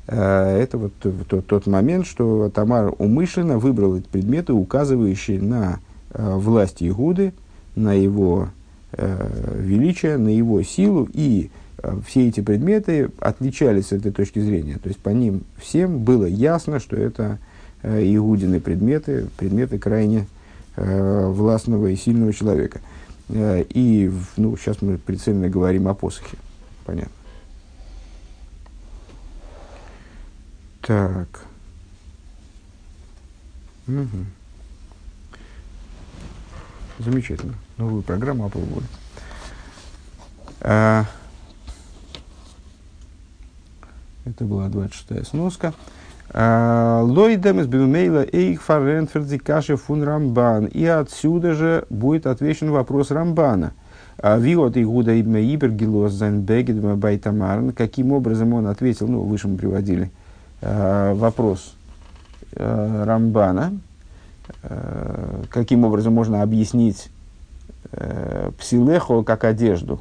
Э, 0.07 0.59
это 0.59 0.79
вот 0.79 0.93
тот, 1.29 1.47
тот 1.47 1.67
момент, 1.67 2.07
что 2.07 2.51
Тамар 2.51 2.93
умышленно 2.99 3.59
выбрал 3.59 3.97
эти 3.97 4.07
предметы, 4.07 4.53
указывающие 4.53 5.41
на 5.41 5.81
э, 6.11 6.35
власть 6.37 6.83
Игуды, 6.83 7.33
на 7.77 7.95
его 7.95 8.49
э, 8.93 9.59
величие, 9.61 10.17
на 10.19 10.29
его 10.29 10.63
силу, 10.63 11.09
и 11.13 11.51
э, 11.79 11.97
все 12.07 12.29
эти 12.29 12.41
предметы 12.41 13.11
отличались 13.21 13.89
с 13.89 13.93
этой 13.93 14.13
точки 14.13 14.39
зрения. 14.39 14.79
То 14.83 14.89
есть 14.89 15.01
по 15.01 15.11
ним 15.11 15.43
всем 15.57 15.99
было 15.99 16.27
ясно, 16.27 16.81
что 16.81 16.97
это 16.97 17.39
э, 17.83 18.03
Игудины 18.05 18.61
предметы, 18.61 19.29
предметы 19.37 19.79
крайне 19.79 20.27
властного 20.77 21.87
и 21.89 21.97
сильного 21.97 22.33
человека. 22.33 22.81
Э, 23.29 23.65
и 23.69 24.13
ну, 24.37 24.57
сейчас 24.57 24.83
мы 24.83 24.99
прицельно 24.99 25.49
говорим 25.49 25.89
о 25.89 25.95
посохе. 25.95 26.37
Понятно. 26.85 27.13
Так. 30.83 31.47
Угу. 33.87 34.27
Замечательно. 36.99 37.55
Новую 37.77 38.03
программу 38.03 38.47
опробовали. 38.47 38.87
А, 40.61 41.05
это 44.25 44.45
была 44.45 44.69
26-я 44.69 45.25
сноска. 45.25 45.75
Лойдем 46.35 47.61
из 47.61 47.69
Бимейла 47.69 48.27
Эйх 48.33 48.61
Фаренферди 48.63 49.39
Каши 49.39 49.77
фун 49.77 50.03
Рамбан. 50.03 50.67
И 50.67 50.85
отсюда 50.85 51.55
же 51.55 51.85
будет 51.91 52.27
отвечен 52.27 52.73
вопрос 52.73 53.13
Рамбана. 53.13 53.73
Виот 54.21 54.77
Игуда 54.77 55.13
Ибме 55.13 55.43
Ибер 55.43 55.71
Гилос 55.71 56.13
Зайнбегет 56.13 56.77
Байтамарн. 56.77 57.71
Каким 57.71 58.13
образом 58.13 58.53
он 58.53 58.67
ответил, 58.67 59.07
ну, 59.07 59.21
выше 59.21 59.47
мы 59.47 59.59
приводили 59.59 60.11
вопрос 60.61 61.77
Рамбана. 62.57 63.75
Каким 65.51 65.85
образом 65.85 66.15
можно 66.15 66.43
объяснить 66.43 67.11
псилехо 68.59 69.23
как 69.23 69.45
одежду, 69.45 70.01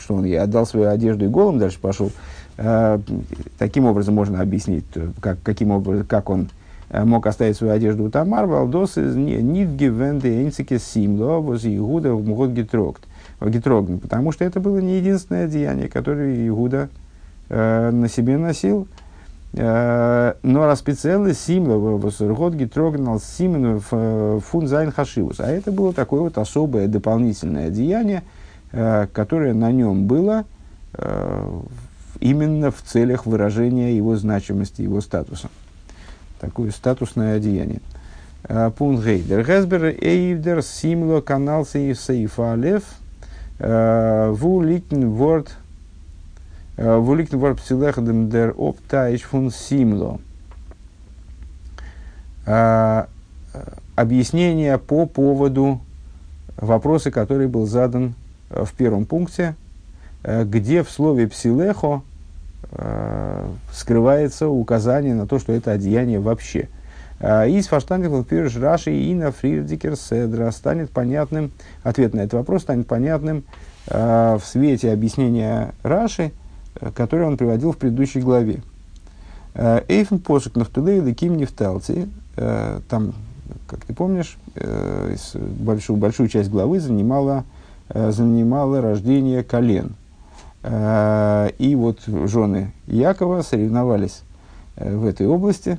что 0.00 0.14
он 0.14 0.24
ей 0.24 0.40
отдал 0.40 0.66
свою 0.66 0.88
одежду 0.88 1.24
и 1.24 1.28
голым 1.28 1.60
дальше 1.60 1.78
пошел. 1.80 2.10
Таким 3.58 3.86
образом 3.86 4.14
можно 4.14 4.40
объяснить, 4.40 4.84
как, 5.20 5.38
каким 5.42 5.70
образом, 5.70 6.06
как 6.06 6.28
он 6.30 6.48
мог 6.92 7.26
оставить 7.26 7.56
свою 7.56 7.72
одежду 7.72 8.04
у 8.04 8.10
Тамар, 8.10 8.46
Валдос 8.46 8.98
из 8.98 9.16
Нидги 9.16 9.86
Венде 9.86 10.42
Эйнцике 10.42 10.78
Симло, 10.78 11.38
воз 11.38 11.64
Игуда 11.64 12.14
в 12.14 12.26
Мгот 12.26 12.50
Гитрогт. 12.50 13.02
Потому 13.38 14.32
что 14.32 14.44
это 14.44 14.60
было 14.60 14.78
не 14.78 14.98
единственное 14.98 15.46
одеяние, 15.46 15.88
которое 15.88 16.46
Игуда 16.46 16.90
э, 17.48 17.90
на 17.90 18.08
себе 18.08 18.36
носил. 18.36 18.86
Э, 19.54 20.34
но 20.42 20.66
распецелы 20.66 21.34
Симло, 21.34 21.96
Мгот 21.96 22.54
Гитрогнал 22.54 23.20
Симен 23.20 23.80
Фун 23.80 24.66
Зайн 24.66 24.92
Хашивус. 24.92 25.40
А 25.40 25.48
это 25.48 25.72
было 25.72 25.92
такое 25.92 26.20
вот 26.20 26.38
особое 26.38 26.88
дополнительное 26.88 27.68
одеяние, 27.68 28.22
э, 28.70 29.06
которое 29.12 29.54
на 29.54 29.72
нем 29.72 30.06
было 30.06 30.44
э, 30.94 31.60
именно 32.22 32.70
в 32.70 32.82
целях 32.82 33.26
выражения 33.26 33.96
его 33.96 34.16
значимости, 34.16 34.82
его 34.82 35.00
статуса 35.00 35.48
такое 36.42 36.72
статусное 36.72 37.36
одеяние. 37.36 37.80
А, 38.44 38.70
пункт 38.70 39.04
Гейдер. 39.04 39.46
Гесбер 39.46 39.84
Эйвдер 39.84 40.62
Симло 40.62 41.20
канал 41.20 41.64
Сейфа 41.64 42.52
Алев 42.52 42.82
а, 43.60 44.32
Вуликн 44.32 45.06
Ворд 45.06 45.56
а, 46.76 46.98
Вуликн 46.98 47.36
Ворд 47.36 47.60
Псилехдем 47.60 48.28
Дер 48.28 48.54
Оптайш 48.58 49.22
фун 49.22 49.50
Симло. 49.50 50.20
Объяснение 53.94 54.78
по 54.78 55.06
поводу 55.06 55.80
вопроса, 56.56 57.12
который 57.12 57.46
был 57.46 57.66
задан 57.66 58.14
в 58.50 58.72
первом 58.76 59.04
пункте, 59.04 59.54
где 60.24 60.82
в 60.82 60.90
слове 60.90 61.28
«псилехо» 61.28 62.02
скрывается 63.72 64.48
указание 64.48 65.14
на 65.14 65.26
то, 65.26 65.38
что 65.38 65.52
это 65.52 65.72
одеяние 65.72 66.20
вообще. 66.20 66.68
Э, 67.22 67.48
из 67.48 67.68
фаштангел 67.68 68.24
пирш 68.24 68.56
Раши 68.56 68.92
и 68.92 69.14
на 69.14 69.30
Фрирдикер 69.30 69.96
Седра 69.96 70.50
станет 70.50 70.90
понятным, 70.90 71.52
ответ 71.84 72.14
на 72.14 72.20
этот 72.20 72.34
вопрос 72.34 72.62
станет 72.62 72.88
понятным 72.88 73.44
э, 73.86 74.38
в 74.40 74.44
свете 74.44 74.92
объяснения 74.92 75.72
Раши, 75.84 76.32
который 76.94 77.26
он 77.26 77.36
приводил 77.36 77.72
в 77.72 77.76
предыдущей 77.76 78.20
главе. 78.20 78.62
Эйфен 79.54 80.18
посок 80.18 80.56
нафтулей 80.56 81.00
леким 81.00 81.36
нефталти, 81.36 82.08
там, 82.34 83.12
как 83.66 83.84
ты 83.84 83.92
помнишь, 83.92 84.38
большую, 84.56 85.98
большую 85.98 86.30
часть 86.30 86.48
главы 86.48 86.80
занимала, 86.80 87.44
занимала 87.90 88.80
рождение 88.80 89.44
колен– 89.44 89.94
Э, 90.01 90.01
и 90.64 91.74
вот 91.76 92.00
жены 92.06 92.72
Якова 92.86 93.42
соревновались 93.42 94.22
э, 94.76 94.96
в 94.96 95.06
этой 95.06 95.26
области. 95.26 95.78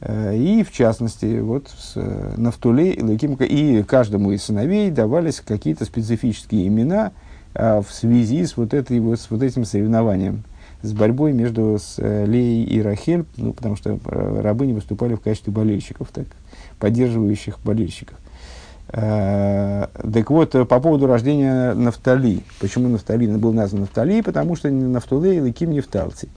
Э, 0.00 0.36
и, 0.36 0.64
в 0.64 0.72
частности, 0.72 1.38
вот 1.38 1.68
с 1.68 1.94
Нафтуле 2.36 2.90
и 2.90 3.02
Лакимка, 3.02 3.44
и 3.44 3.82
каждому 3.84 4.32
из 4.32 4.44
сыновей 4.44 4.90
давались 4.90 5.40
какие-то 5.40 5.84
специфические 5.84 6.66
имена 6.66 7.12
в 7.54 7.86
связи 7.88 8.44
с 8.44 8.56
вот, 8.56 8.74
этой, 8.74 8.98
вот, 8.98 9.20
с 9.20 9.30
вот 9.30 9.44
этим 9.44 9.64
соревнованием, 9.64 10.42
с 10.82 10.92
борьбой 10.92 11.32
между 11.32 11.78
с 11.78 12.02
Леей 12.02 12.64
и 12.64 12.82
Рахель, 12.82 13.26
ну, 13.36 13.52
потому 13.52 13.76
что 13.76 14.00
рабы 14.06 14.66
не 14.66 14.72
выступали 14.72 15.14
в 15.14 15.20
качестве 15.20 15.52
болельщиков, 15.52 16.08
так, 16.12 16.26
поддерживающих 16.80 17.60
болельщиков. 17.62 18.18
Э, 18.96 19.88
так 20.12 20.30
вот, 20.30 20.54
э, 20.54 20.64
по 20.64 20.78
поводу 20.78 21.08
рождения 21.08 21.74
Нафтали. 21.74 22.42
Почему 22.60 22.88
Нафтали 22.88 23.26
был 23.26 23.52
назван 23.52 23.82
Нафтали? 23.82 24.20
Потому 24.20 24.54
что 24.54 24.70
Нафтуле 24.70 25.38
и 25.38 25.40
Лаким 25.40 25.72
Нефталти. 25.72 26.28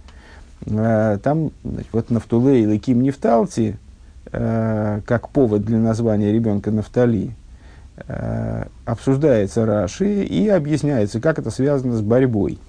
Э, 0.66 1.20
там, 1.22 1.52
значит, 1.64 1.90
вот 1.92 2.10
Нафтуле 2.10 2.64
и 2.64 2.68
Лаким 2.68 3.02
Нефталти, 3.02 3.78
как 4.30 5.30
повод 5.30 5.64
для 5.64 5.78
названия 5.78 6.34
ребенка 6.34 6.70
Нафтали, 6.70 7.32
обсуждается 8.86 9.66
Раши 9.66 10.24
и 10.24 10.50
объясняется, 10.50 11.22
как 11.22 11.40
это 11.40 11.50
связано 11.50 11.96
с 11.96 12.02
борьбой. 12.02 12.60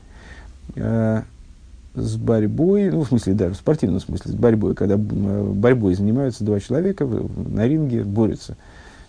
С 0.76 2.16
борьбой, 2.16 2.90
ну, 2.90 3.02
в 3.02 3.08
смысле, 3.08 3.34
даже 3.34 3.54
в 3.54 3.56
спортивном 3.56 3.98
смысле, 3.98 4.30
с 4.30 4.34
борьбой, 4.36 4.76
когда 4.76 4.96
борьбой 4.96 5.96
занимаются 5.96 6.44
два 6.44 6.60
человека 6.60 7.04
на 7.04 7.66
ринге, 7.66 8.04
борются– 8.04 8.56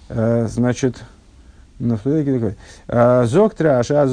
значит, 0.10 1.04
«А, 2.88 3.26
Зоктра 3.26 3.80
Ашаз 3.80 4.12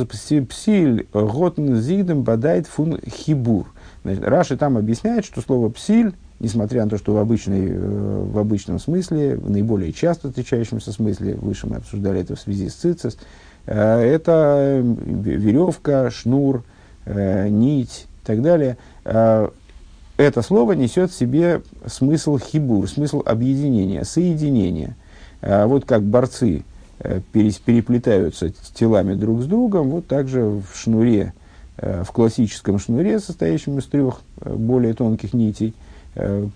Псиль 0.48 1.06
Готн 1.12 1.74
Зигдем 1.74 2.22
Бадайт 2.22 2.66
Фун 2.68 3.00
Хибур. 3.00 3.66
Значит, 4.04 4.24
Раши 4.24 4.56
там 4.56 4.76
объясняет, 4.76 5.24
что 5.24 5.40
слово 5.40 5.68
псиль, 5.68 6.14
несмотря 6.38 6.84
на 6.84 6.90
то, 6.90 6.96
что 6.96 7.12
в, 7.14 7.18
обычной, 7.18 7.70
э, 7.70 8.24
в 8.30 8.38
обычном 8.38 8.78
смысле, 8.78 9.36
в 9.36 9.50
наиболее 9.50 9.92
часто 9.92 10.28
встречающемся 10.28 10.92
смысле, 10.92 11.34
выше 11.34 11.66
мы 11.66 11.76
обсуждали 11.76 12.20
это 12.20 12.36
в 12.36 12.40
связи 12.40 12.68
с 12.68 12.74
цицис, 12.74 13.18
э, 13.66 14.00
это 14.00 14.80
веревка, 14.84 16.10
шнур, 16.10 16.62
нить 17.04 18.06
и 18.22 18.26
так 18.26 18.42
далее. 18.42 18.78
Это 19.04 20.42
слово 20.42 20.72
несет 20.72 21.12
в 21.12 21.16
себе 21.16 21.62
смысл 21.86 22.38
хибур, 22.38 22.88
смысл 22.88 23.22
объединения, 23.24 24.04
соединения– 24.04 24.96
вот 25.46 25.84
как 25.84 26.02
борцы 26.02 26.64
э, 26.98 27.20
переплетаются 27.32 28.50
телами 28.74 29.14
друг 29.14 29.42
с 29.42 29.46
другом, 29.46 29.90
вот 29.90 30.06
также 30.06 30.42
в 30.44 30.64
шнуре, 30.74 31.32
э, 31.76 32.02
в 32.04 32.10
классическом 32.10 32.78
шнуре, 32.78 33.20
состоящем 33.20 33.78
из 33.78 33.84
трех 33.84 34.22
э, 34.40 34.52
более 34.52 34.94
тонких 34.94 35.32
нитей, 35.32 35.74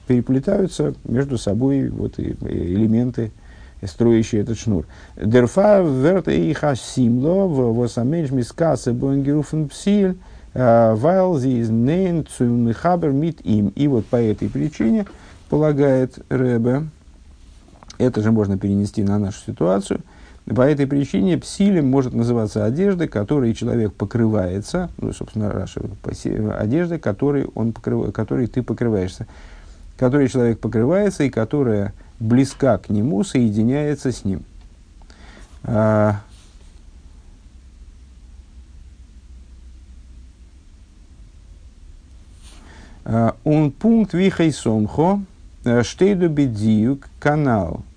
переплетаются 0.06 0.94
между 1.04 1.36
собой 1.36 1.90
вот 1.90 2.18
элементы, 2.18 3.30
строящие 3.84 4.40
этот 4.40 4.58
шнур. 4.58 4.86
Дерфа 5.22 5.82
верт 5.82 6.28
и 6.28 6.50
хасимло 6.54 7.44
в 7.44 7.76
восамедж 7.76 8.32
мискасе 8.32 8.92
бонгеруфен 8.92 9.68
псиль 9.68 10.16
вайл 10.54 11.38
зи 11.38 11.58
из 11.58 11.68
нейн 11.68 12.24
цуйнхабер 12.24 13.10
мит 13.10 13.42
им. 13.42 13.68
И 13.76 13.86
вот 13.86 14.06
по 14.06 14.16
этой 14.16 14.48
причине, 14.48 15.04
полагает 15.50 16.18
Ребе, 16.30 16.84
это 18.00 18.22
же 18.22 18.32
можно 18.32 18.58
перенести 18.58 19.02
на 19.02 19.18
нашу 19.18 19.38
ситуацию. 19.46 20.00
По 20.46 20.62
этой 20.62 20.86
причине 20.86 21.36
псилем 21.38 21.88
может 21.88 22.14
называться 22.14 22.64
одежда, 22.64 23.06
которой 23.06 23.54
человек 23.54 23.92
покрывается, 23.92 24.90
ну, 24.96 25.12
собственно, 25.12 25.50
Раша, 25.50 25.82
одежда, 26.58 26.98
которой, 26.98 27.46
он 27.54 27.72
покрыв, 27.72 28.12
которой 28.12 28.46
ты 28.46 28.62
покрываешься, 28.62 29.26
которой 29.98 30.28
человек 30.28 30.58
покрывается 30.58 31.24
и 31.24 31.30
которая 31.30 31.92
близка 32.18 32.78
к 32.78 32.88
нему, 32.88 33.22
соединяется 33.22 34.12
с 34.12 34.24
ним. 34.24 34.42
А, 35.62 36.22
а 43.04 43.36
он 43.44 43.70
пункт 43.70 44.14
вихай 44.14 44.52
сомхо, 44.52 45.20
э, 45.64 45.82
штейду 45.82 46.30
бедиюк 46.30 47.08
канал– 47.20 47.84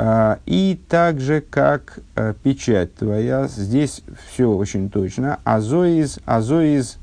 а, 0.00 0.38
и 0.46 0.78
также 0.88 1.40
как 1.40 1.98
а, 2.14 2.32
печать 2.32 2.94
твоя, 2.94 3.48
здесь 3.48 4.02
все 4.30 4.48
очень 4.48 4.90
точно. 4.90 5.40
Азоиз, 5.42 6.20
азоиз, 6.24 6.98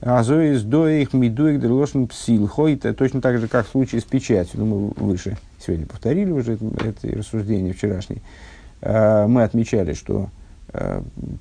азоиз 0.00 0.62
доих 0.62 1.12
мидуих 1.12 1.60
дрелошн 1.60 2.04
псилхо. 2.04 2.68
Это 2.68 2.94
точно 2.94 3.20
так 3.20 3.40
же, 3.40 3.48
как 3.48 3.66
в 3.66 3.70
случае 3.70 4.00
с 4.00 4.04
печатью. 4.04 4.60
Ну, 4.60 4.94
мы 4.96 5.08
выше 5.08 5.38
сегодня 5.58 5.86
повторили 5.86 6.30
уже 6.30 6.52
это 6.52 7.18
рассуждение 7.18 7.72
вчерашнее. 7.72 8.22
А, 8.80 9.26
мы 9.26 9.42
отмечали, 9.42 9.92
что 9.92 10.30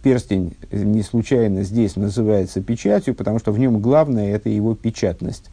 перстень 0.01 0.55
не 0.71 1.03
случайно 1.03 1.61
здесь 1.61 1.95
называется 1.97 2.63
печатью, 2.63 3.13
потому 3.13 3.37
что 3.37 3.51
в 3.51 3.59
нем 3.59 3.79
главное 3.79 4.33
это 4.33 4.49
его 4.49 4.73
печатность. 4.73 5.51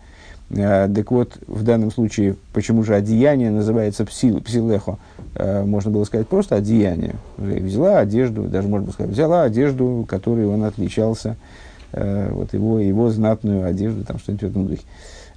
Э, 0.51 0.89
так 0.95 1.11
вот, 1.11 1.39
в 1.47 1.63
данном 1.65 1.91
случае, 1.91 2.37
почему 2.53 2.83
же 2.85 2.95
одеяние 2.95 3.51
называется 3.51 4.05
псил, 4.05 4.41
псилехо? 4.41 4.99
Э, 5.35 5.65
можно 5.65 5.91
было 5.91 6.05
сказать 6.05 6.29
просто 6.29 6.57
одеяние. 6.57 7.17
Взяла 7.37 7.99
одежду, 7.99 8.45
даже 8.45 8.69
можно 8.69 8.87
было 8.87 8.93
сказать, 8.93 9.13
взяла 9.13 9.43
одежду, 9.43 10.05
которой 10.09 10.47
он 10.47 10.65
отличался, 10.65 11.37
э, 11.93 12.31
вот 12.33 12.55
его, 12.55 12.79
его 12.79 13.11
знатную 13.11 13.65
одежду, 13.65 14.05
там 14.05 14.19
что-нибудь 14.19 14.43
в 14.43 14.51
этом 14.51 14.67
духе. 14.67 14.83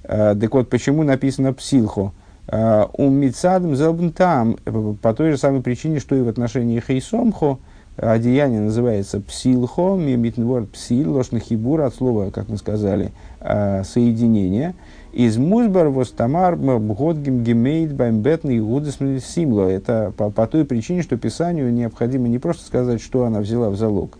Так 0.02 0.54
вот, 0.54 0.70
почему 0.70 1.02
написано 1.02 1.52
псилхо? 1.52 2.12
У 2.50 3.10
Мицадом 3.10 4.12
там 4.12 4.56
по 5.02 5.14
той 5.14 5.32
же 5.32 5.36
самой 5.36 5.60
причине, 5.60 6.00
что 6.00 6.16
и 6.16 6.22
в 6.22 6.28
отношении 6.28 6.80
Хейсомхо, 6.80 7.58
одеяние 7.96 8.60
называется 8.60 9.20
псилхо, 9.20 9.96
мимитнворд 9.96 10.70
псил, 10.70 11.12
ложнахибур, 11.12 11.82
от 11.82 11.94
слова, 11.94 12.30
как 12.30 12.48
мы 12.48 12.56
сказали, 12.56 13.12
соединение– 13.40 14.74
из 15.12 15.36
Музбар 15.36 15.88
Востамар 15.88 16.56
Бгодгим 16.56 17.42
Гемейд 17.42 17.92
Баймбетный 17.92 18.60
Гудес 18.60 18.98
Симло. 19.24 19.68
Это 19.68 20.12
по, 20.16 20.30
по 20.30 20.46
той 20.46 20.64
причине, 20.64 21.02
что 21.02 21.16
Писанию 21.16 21.72
необходимо 21.72 22.28
не 22.28 22.38
просто 22.38 22.64
сказать, 22.64 23.00
что 23.00 23.24
она 23.24 23.40
взяла 23.40 23.70
в 23.70 23.76
залог, 23.76 24.18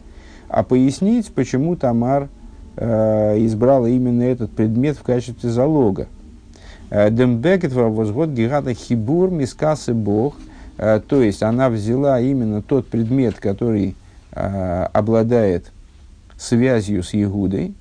а 0.49 0.63
пояснить, 0.63 1.33
почему 1.33 1.77
Тамар 1.77 2.29
э, 2.77 3.37
избрала 3.47 3.87
именно 3.87 4.23
этот 4.23 4.51
предмет 4.51 4.97
в 4.97 5.03
качестве 5.03 5.51
залога. 5.51 6.09
Э, 6.91 7.11
Дембекет 7.11 7.73
возгод 7.73 8.31
гигата 8.31 8.75
хибур 8.75 9.31
мискасы 9.31 9.95
бог. 9.95 10.37
Э, 10.77 11.01
то 11.07 11.23
есть 11.23 11.43
она 11.43 11.71
взяла 11.71 12.21
именно 12.21 12.63
тот 12.63 12.89
предмет, 12.89 13.37
который 13.37 13.95
э, 14.33 14.87
обладает 14.93 15.71
связью 16.37 17.03
с 17.03 17.13
Егудой, 17.13 17.75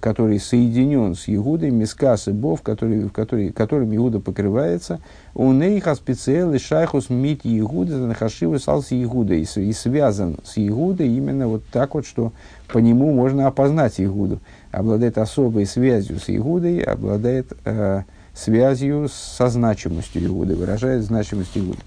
который 0.00 0.38
соединен 0.38 1.14
с 1.14 1.24
Иудой, 1.26 1.70
Мискас 1.70 2.28
и 2.28 2.30
Бов, 2.30 2.62
который, 2.62 3.04
в 3.04 3.10
который, 3.10 3.50
которым 3.50 3.94
Иуда 3.96 4.20
покрывается, 4.20 5.00
у 5.34 5.52
нейха 5.52 5.94
специальный 5.94 6.58
шайхус 6.60 7.10
мит 7.10 7.40
Иуда, 7.42 7.96
нахашивы 7.98 8.60
сал 8.60 8.82
с 8.82 8.92
Иудой, 8.92 9.42
и, 9.42 9.60
и 9.60 9.72
связан 9.72 10.36
с 10.44 10.52
Иудой 10.56 11.08
именно 11.08 11.48
вот 11.48 11.64
так 11.72 11.94
вот, 11.94 12.06
что 12.06 12.32
по 12.68 12.78
нему 12.78 13.12
можно 13.12 13.46
опознать 13.46 14.00
Иуду. 14.00 14.40
Обладает 14.70 15.18
особой 15.18 15.66
связью 15.66 16.20
с 16.20 16.24
Иудой, 16.28 16.80
обладает 16.80 17.52
э, 17.64 18.02
связью 18.34 19.08
со 19.08 19.48
значимостью 19.48 20.24
Иуды, 20.26 20.54
выражает 20.56 21.02
значимость 21.02 21.56
Иуды. 21.56 21.78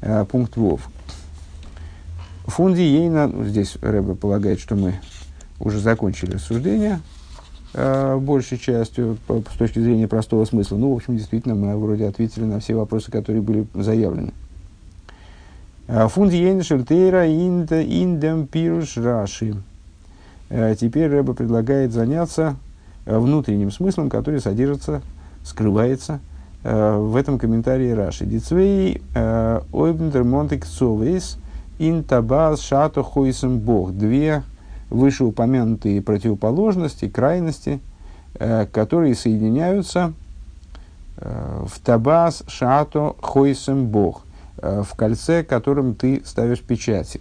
Э, 0.00 0.24
пункт 0.24 0.56
Вов. 0.56 0.88
Фунди 2.46 2.82
Ейна, 2.82 3.32
здесь 3.44 3.76
Рэбе 3.80 4.14
полагает, 4.14 4.60
что 4.60 4.74
мы 4.74 4.94
уже 5.60 5.78
закончили 5.78 6.32
рассуждение 6.32 7.00
э, 7.74 8.16
большей 8.16 8.58
частью 8.58 9.18
с 9.28 9.56
точки 9.56 9.78
зрения 9.78 10.08
простого 10.08 10.44
смысла. 10.44 10.76
Ну, 10.76 10.92
в 10.92 10.96
общем, 10.96 11.16
действительно, 11.16 11.54
мы 11.54 11.76
вроде 11.76 12.06
ответили 12.06 12.44
на 12.44 12.60
все 12.60 12.74
вопросы, 12.74 13.10
которые 13.10 13.42
были 13.42 13.66
заявлены. 13.74 14.32
Э, 15.86 16.08
Фунд 16.08 16.32
Йеншельтейра 16.32 17.26
индем 17.26 18.46
пируш 18.46 18.96
раши. 18.96 19.56
Э, 20.50 20.74
теперь 20.78 21.08
Рэба 21.08 21.34
предлагает 21.34 21.92
заняться 21.92 22.56
внутренним 23.06 23.70
смыслом, 23.70 24.08
который 24.08 24.40
содержится, 24.40 25.02
скрывается 25.44 26.20
в 26.62 27.16
этом 27.16 27.38
комментарии 27.38 27.90
Раши. 27.90 28.24
Дицвей 28.24 29.02
ойбнтер 29.14 30.24
монтек 30.24 30.64
совейс 30.64 31.36
ин 31.78 32.02
табаз 32.02 32.72
бог. 33.58 33.92
Две 33.92 34.42
вышеупомянутые 34.90 36.02
противоположности, 36.02 37.08
крайности, 37.08 37.80
э, 38.34 38.66
которые 38.66 39.14
соединяются 39.14 40.12
э, 41.16 41.64
в 41.66 41.78
табас 41.80 42.42
шато 42.46 43.16
хойсем 43.20 43.86
бог, 43.86 44.22
э, 44.58 44.82
в 44.82 44.94
кольце, 44.94 45.42
которым 45.42 45.94
ты 45.94 46.22
ставишь 46.24 46.60
печати. 46.60 47.20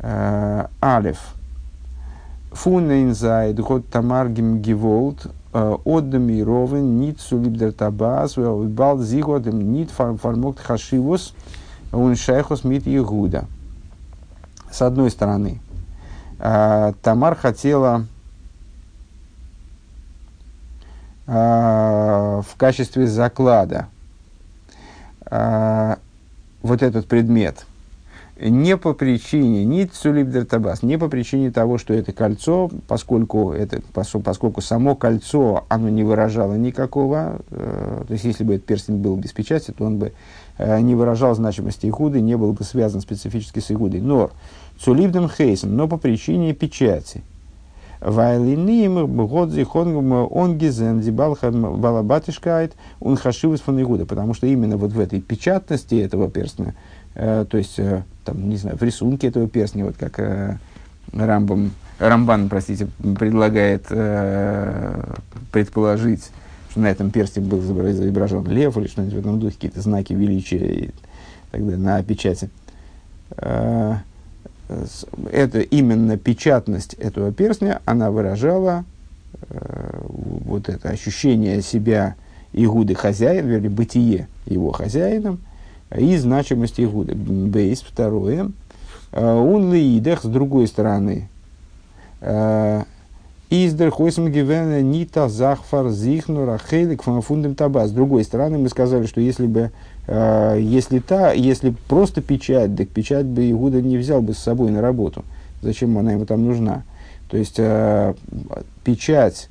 Э, 0.00 0.66
алев. 0.80 1.18
Фуннейнзайд 2.52 3.58
год 3.60 3.88
тамаргим 3.88 4.60
гиволт 4.60 5.26
э, 5.54 5.76
отдами 5.84 6.40
ровен 6.40 7.00
нит 7.00 7.20
сулибдер 7.20 7.72
табас 7.72 8.36
бал 8.36 8.98
зигодем 8.98 9.72
нит 9.72 9.90
фармокт 9.90 10.60
хашивус 10.60 11.34
он 11.92 12.16
шайхус 12.16 12.64
мит 12.64 12.86
егуда. 12.86 13.44
С 14.70 14.82
одной 14.82 15.10
стороны, 15.10 15.60
Тамар 16.42 17.36
хотела 17.36 18.06
а, 21.24 22.42
в 22.42 22.56
качестве 22.56 23.06
заклада 23.06 23.86
а, 25.24 25.98
вот 26.62 26.82
этот 26.82 27.06
предмет 27.06 27.64
не 28.40 28.76
по 28.76 28.92
причине, 28.92 29.64
не 29.64 29.86
цулибдер 29.86 30.44
табас, 30.46 30.82
не 30.82 30.98
по 30.98 31.08
причине 31.08 31.50
того, 31.50 31.78
что 31.78 31.94
это 31.94 32.12
кольцо, 32.12 32.70
поскольку, 32.88 33.52
это, 33.52 33.80
поскольку 33.92 34.60
само 34.60 34.96
кольцо, 34.96 35.64
оно 35.68 35.88
не 35.88 36.02
выражало 36.02 36.54
никакого, 36.54 37.40
э, 37.50 38.04
то 38.06 38.12
есть 38.12 38.24
если 38.24 38.42
бы 38.42 38.54
этот 38.54 38.66
перстень 38.66 38.96
был 38.96 39.16
без 39.16 39.32
печати, 39.32 39.70
то 39.70 39.84
он 39.84 39.98
бы 39.98 40.12
э, 40.58 40.80
не 40.80 40.94
выражал 40.94 41.34
значимости 41.34 41.86
Игуды, 41.86 42.20
не 42.20 42.36
был 42.36 42.52
бы 42.52 42.64
связан 42.64 43.00
специфически 43.00 43.60
с 43.60 43.70
Игудой. 43.70 44.00
Но 44.00 44.30
Цулибдем 44.82 45.28
хейсен, 45.28 45.76
но 45.76 45.86
по 45.86 45.96
причине 45.96 46.54
печати. 46.54 47.22
Вайлиним 48.00 49.06
годзи 49.28 49.64
он 49.72 50.58
гизен 50.58 51.00
дибалхам 51.00 51.80
балабатишкайт 51.80 52.72
он 52.98 53.16
хашивус 53.16 53.60
фон 53.60 53.80
Игуда. 53.80 54.06
Потому 54.06 54.34
что 54.34 54.48
именно 54.48 54.76
вот 54.76 54.92
в 54.92 54.98
этой 54.98 55.20
печатности 55.20 55.94
этого 55.94 56.28
перстня, 56.28 56.74
э, 57.14 57.46
то 57.48 57.58
есть, 57.58 57.78
э, 57.78 58.02
там, 58.24 58.48
не 58.48 58.56
знаю, 58.56 58.76
в 58.76 58.82
рисунке 58.82 59.28
этого 59.28 59.46
перстня, 59.48 59.84
вот 59.84 59.96
как 59.96 60.18
э, 60.18 60.58
Рамбам, 61.12 61.70
Рамбан, 62.00 62.48
простите, 62.48 62.88
предлагает 63.18 63.86
э, 63.90 65.14
предположить, 65.52 66.30
что 66.70 66.80
на 66.80 66.90
этом 66.90 67.12
персте 67.12 67.40
был 67.40 67.60
изображен 67.60 68.44
лев 68.48 68.76
или 68.76 68.88
что-нибудь 68.88 69.14
в 69.14 69.18
этом 69.18 69.38
духе, 69.38 69.54
какие-то 69.54 69.80
знаки 69.80 70.12
величия 70.12 70.86
и 70.86 70.90
так 71.52 71.62
далее, 71.62 71.78
на 71.78 72.02
печати. 72.02 72.50
Э, 73.36 73.98
это 75.30 75.60
именно 75.60 76.16
печатность 76.16 76.94
этого 76.94 77.32
перстня, 77.32 77.80
она 77.84 78.10
выражала 78.10 78.84
э, 79.50 80.00
вот 80.04 80.68
это 80.68 80.90
ощущение 80.90 81.62
себя 81.62 82.14
Игуды 82.52 82.94
хозяин, 82.94 83.46
вернее, 83.46 83.70
бытие 83.70 84.28
его 84.46 84.72
хозяином 84.72 85.40
и 85.96 86.16
значимость 86.16 86.80
Игуды. 86.80 87.14
Бейс, 87.14 87.80
второе. 87.82 88.50
Он 89.12 89.72
э, 89.72 89.76
лиидах, 89.76 90.22
с 90.22 90.26
другой 90.26 90.66
стороны, 90.66 91.28
э, 92.20 92.82
Издер 93.54 93.90
хойсм 93.90 94.28
гивена 94.28 94.80
нита 94.80 95.28
захфар 95.28 95.90
зихнура 95.90 96.58
хелик 96.58 97.02
фундам 97.02 97.54
таба. 97.54 97.86
С 97.86 97.90
другой 97.90 98.24
стороны, 98.24 98.56
мы 98.56 98.70
сказали, 98.70 99.04
что 99.04 99.20
если 99.20 99.46
бы 99.46 99.72
э, 100.06 100.56
если, 100.58 101.00
та, 101.00 101.32
если 101.32 101.74
просто 101.86 102.22
печать, 102.22 102.74
так 102.74 102.88
печать 102.88 103.26
бы 103.26 103.50
Игуда 103.50 103.82
не 103.82 103.98
взял 103.98 104.22
бы 104.22 104.32
с 104.32 104.38
собой 104.38 104.70
на 104.70 104.80
работу. 104.80 105.22
Зачем 105.60 105.98
она 105.98 106.12
ему 106.12 106.24
там 106.24 106.46
нужна? 106.46 106.84
То 107.28 107.36
есть 107.36 107.56
э, 107.58 108.14
печать 108.84 109.50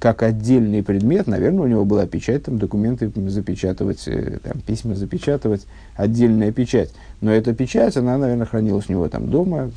как 0.00 0.24
отдельный 0.24 0.82
предмет, 0.82 1.28
наверное, 1.28 1.66
у 1.66 1.68
него 1.68 1.84
была 1.84 2.04
печать, 2.06 2.46
там 2.46 2.58
документы 2.58 3.12
запечатывать, 3.28 4.08
э, 4.08 4.40
там, 4.42 4.60
письма 4.60 4.96
запечатывать, 4.96 5.68
отдельная 5.94 6.50
печать. 6.50 6.90
Но 7.20 7.30
эта 7.30 7.54
печать, 7.54 7.96
она, 7.96 8.18
наверное, 8.18 8.46
хранилась 8.46 8.86
у 8.88 8.92
него 8.92 9.08
там 9.08 9.30
дома, 9.30 9.70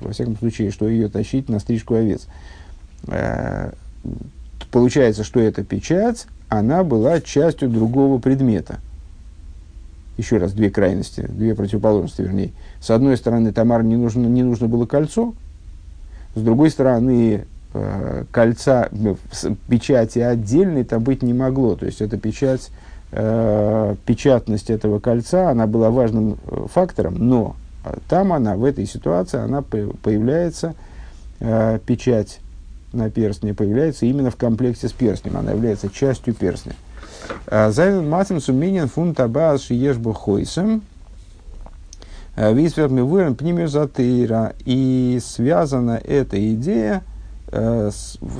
во 0.00 0.12
всяком 0.12 0.36
случае, 0.36 0.70
что 0.70 0.88
ее 0.88 1.08
тащить 1.08 1.48
на 1.48 1.58
стрижку 1.58 1.94
овец. 1.94 2.28
Получается, 4.70 5.24
что 5.24 5.40
эта 5.40 5.64
печать, 5.64 6.26
она 6.48 6.84
была 6.84 7.20
частью 7.20 7.68
другого 7.68 8.18
предмета. 8.18 8.80
Еще 10.18 10.36
раз, 10.36 10.52
две 10.52 10.70
крайности, 10.70 11.22
две 11.22 11.54
противоположности, 11.54 12.22
вернее. 12.22 12.50
С 12.80 12.90
одной 12.90 13.16
стороны, 13.16 13.52
Тамар 13.52 13.82
не 13.82 13.96
нужно, 13.96 14.26
не 14.26 14.42
нужно 14.42 14.68
было 14.68 14.84
кольцо, 14.84 15.34
с 16.34 16.42
другой 16.42 16.70
стороны, 16.70 17.46
э, 17.72 18.24
кольца, 18.30 18.88
э, 18.92 19.14
печати 19.68 20.18
отдельной 20.18 20.84
там 20.84 21.02
быть 21.02 21.22
не 21.22 21.32
могло. 21.32 21.74
То 21.76 21.86
есть, 21.86 22.02
эта 22.02 22.18
печать, 22.18 22.70
э, 23.12 23.96
печатность 24.04 24.70
этого 24.70 24.98
кольца, 24.98 25.50
она 25.50 25.66
была 25.66 25.90
важным 25.90 26.38
э, 26.46 26.66
фактором, 26.70 27.14
но 27.18 27.56
там 28.08 28.32
она, 28.32 28.56
в 28.56 28.64
этой 28.64 28.86
ситуации, 28.86 29.38
она 29.38 29.62
появляется, 29.62 30.74
э, 31.38 31.78
печать 31.86 32.40
на 32.92 33.10
перстне 33.10 33.54
появляется 33.54 34.06
именно 34.06 34.30
в 34.30 34.36
комплекте 34.36 34.88
с 34.88 34.92
перстнем. 34.92 35.36
Она 35.36 35.52
является 35.52 35.88
частью 35.88 36.34
перстня. 36.34 36.72
А, 37.46 37.70
Зайвен 37.70 38.08
матем 38.08 38.40
суменен 38.40 38.88
фун 38.88 39.14
табас 39.14 39.62
шиешбу 39.62 40.12
хойсем. 40.12 40.82
А, 42.36 42.52
Висверт 42.52 42.90
мы 42.90 43.04
вырем 43.04 43.34
пнимезатыра. 43.36 44.54
И 44.64 45.20
связана 45.22 46.00
эта 46.02 46.54
идея, 46.54 47.02
э, 47.52 47.90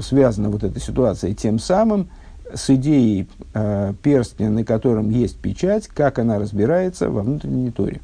связана 0.03 0.51
вот 0.51 0.65
эта 0.65 0.81
ситуация 0.81 1.35
тем 1.35 1.59
самым, 1.59 2.09
с 2.53 2.69
идеей 2.71 3.29
э, 3.55 3.95
перстня, 4.03 4.51
на 4.51 4.65
котором 4.65 5.11
есть 5.11 5.37
печать, 5.39 5.87
как 5.87 6.19
она 6.19 6.39
разбирается 6.39 7.09
во 7.09 7.23
внутренней 7.23 7.71
торе. 7.71 8.01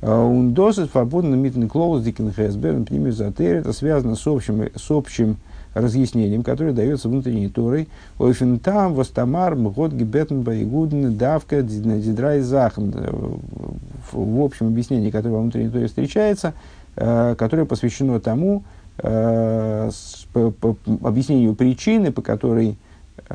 Ундосит 0.00 0.92
свободно 0.92 1.34
митный 1.34 1.66
клоус 1.66 2.04
дикенхэсберн 2.04 2.84
пнимезатыр. 2.84 3.56
Это 3.56 3.72
связано 3.72 4.14
с 4.14 4.26
общим, 4.28 4.70
с 4.76 4.90
общим 4.92 5.38
разъяснением, 5.74 6.42
которое 6.42 6.72
дается 6.72 7.08
внутренней 7.08 7.48
Торой. 7.48 7.88
Ойфен 8.18 8.58
там, 8.58 8.94
востамар, 8.94 9.54
мгот, 9.54 9.92
гибетн, 9.92 10.40
байгудн, 10.40 11.16
давка, 11.16 11.62
дидрай, 11.62 12.40
захм. 12.40 12.92
В 14.12 14.42
общем 14.42 14.68
объяснении, 14.68 15.10
которое 15.10 15.34
во 15.34 15.40
внутренней 15.40 15.70
Торе 15.70 15.86
встречается, 15.86 16.54
э, 16.96 17.34
которое 17.38 17.64
посвящено 17.64 18.20
тому, 18.20 18.62
э, 18.98 19.90
по, 20.32 20.50
по, 20.50 20.76
объяснению 21.02 21.54
причины, 21.54 22.12
по 22.12 22.22
которой 22.22 22.76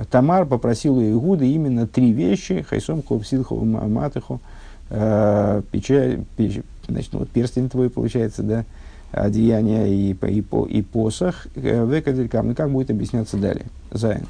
Тамар 0.10 0.46
попросил 0.46 0.98
у 0.98 1.04
Игуда 1.04 1.46
именно 1.46 1.88
три 1.88 2.12
вещи, 2.12 2.66
хайсом, 2.68 3.04
хопсилху, 3.04 3.64
матыху, 3.64 4.42
э, 4.90 5.62
печать, 5.72 6.20
значит, 6.88 7.14
ну, 7.14 7.20
вот 7.20 7.30
перстень 7.30 7.70
твой, 7.70 7.90
получается, 7.90 8.44
да, 8.44 8.66
одеяния 9.14 9.86
и, 9.86 10.12
и, 10.14 10.46
и 10.70 10.82
посох, 10.82 11.48
векаделькам, 11.56 12.52
и 12.52 12.54
как 12.56 12.70
будет 12.72 12.90
объясняться 12.90 13.38
далее. 13.38 13.66
Зайн. 13.92 14.26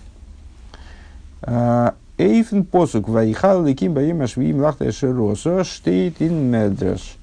Эйфен 2.18 2.64
посук 2.66 3.10
вайхал 3.10 3.66
ликим 3.66 3.94
баим 3.94 4.22
ашвиим 4.22 4.62
лахта 4.62 4.92
широсо 4.92 5.64
штейт 5.64 6.22
ин 6.22 6.52
медраш. 6.52 7.16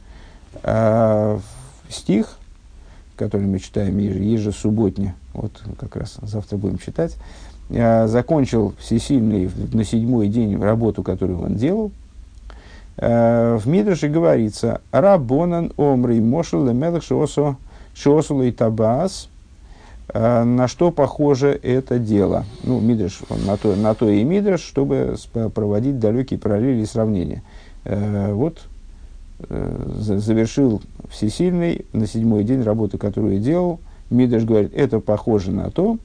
Стих, 1.88 2.38
который 3.16 3.46
мы 3.46 3.61
читаем 3.61 3.99
ежесубботне, 3.99 5.14
вот 5.33 5.53
как 5.79 5.94
раз 5.96 6.18
завтра 6.23 6.57
будем 6.57 6.79
читать, 6.79 7.16
закончил 7.68 8.75
всесильный 8.81 9.49
на 9.73 9.85
седьмой 9.85 10.29
день 10.29 10.61
работу, 10.61 11.05
которую 11.05 11.40
он 11.40 11.55
делал, 11.55 11.92
в 12.96 13.62
Мидраше 13.64 14.09
говорится, 14.09 14.81
Рабонан 14.92 15.72
омри 15.76 16.20
мошел 16.20 16.66
лемелах 16.66 17.03
шиосу 17.03 17.57
и 18.42 18.53
табас, 18.53 19.29
на 20.12 20.66
что 20.68 20.90
похоже 20.90 21.59
это 21.62 21.98
дело. 21.98 22.44
Ну, 22.64 22.81
Мидраш, 22.81 23.20
он 23.31 23.44
на 23.46 23.57
то, 23.57 23.74
на 23.76 23.94
то 23.94 24.09
и 24.09 24.24
Мидраш, 24.24 24.61
чтобы 24.61 25.16
проводить 25.55 25.98
далекие 25.98 26.38
параллели 26.38 26.83
и 26.83 26.87
сравнения. 26.87 27.42
Вот 27.85 28.66
завершил 29.48 30.83
всесильный 31.09 31.87
на 31.92 32.07
седьмой 32.07 32.44
день 32.44 32.62
работы, 32.62 32.98
которую 32.98 33.38
делал. 33.38 33.81
Мидраш 34.11 34.44
говорит, 34.44 34.74
это 34.74 35.00
похоже 35.00 35.53
на 35.53 35.70
то. 35.70 35.96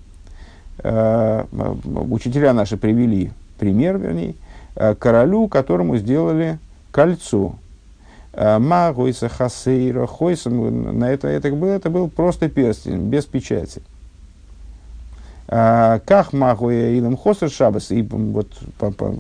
Учителя 0.79 2.53
наши 2.53 2.77
привели 2.77 3.31
пример, 3.57 3.97
вернее, 3.97 4.35
королю, 4.99 5.47
которому 5.47 5.97
сделали 5.97 6.59
кольцо. 6.95 7.55
А, 8.31 8.57
Магойса 8.57 9.27
хасейра 9.27 10.07
хойсом, 10.07 10.97
на 10.97 11.11
это, 11.11 11.27
это, 11.27 11.51
был, 11.51 11.67
это 11.67 11.89
был 11.89 12.07
просто 12.07 12.47
перстень, 12.47 13.09
без 13.09 13.25
печати. 13.25 13.81
А, 15.49 15.99
как 15.99 16.31
магуя 16.31 16.91
илам 16.91 17.17
хосер 17.17 17.49
шабас, 17.49 17.91
и 17.91 18.01
вот 18.01 18.47
по, 18.79 18.91
по, 18.91 19.15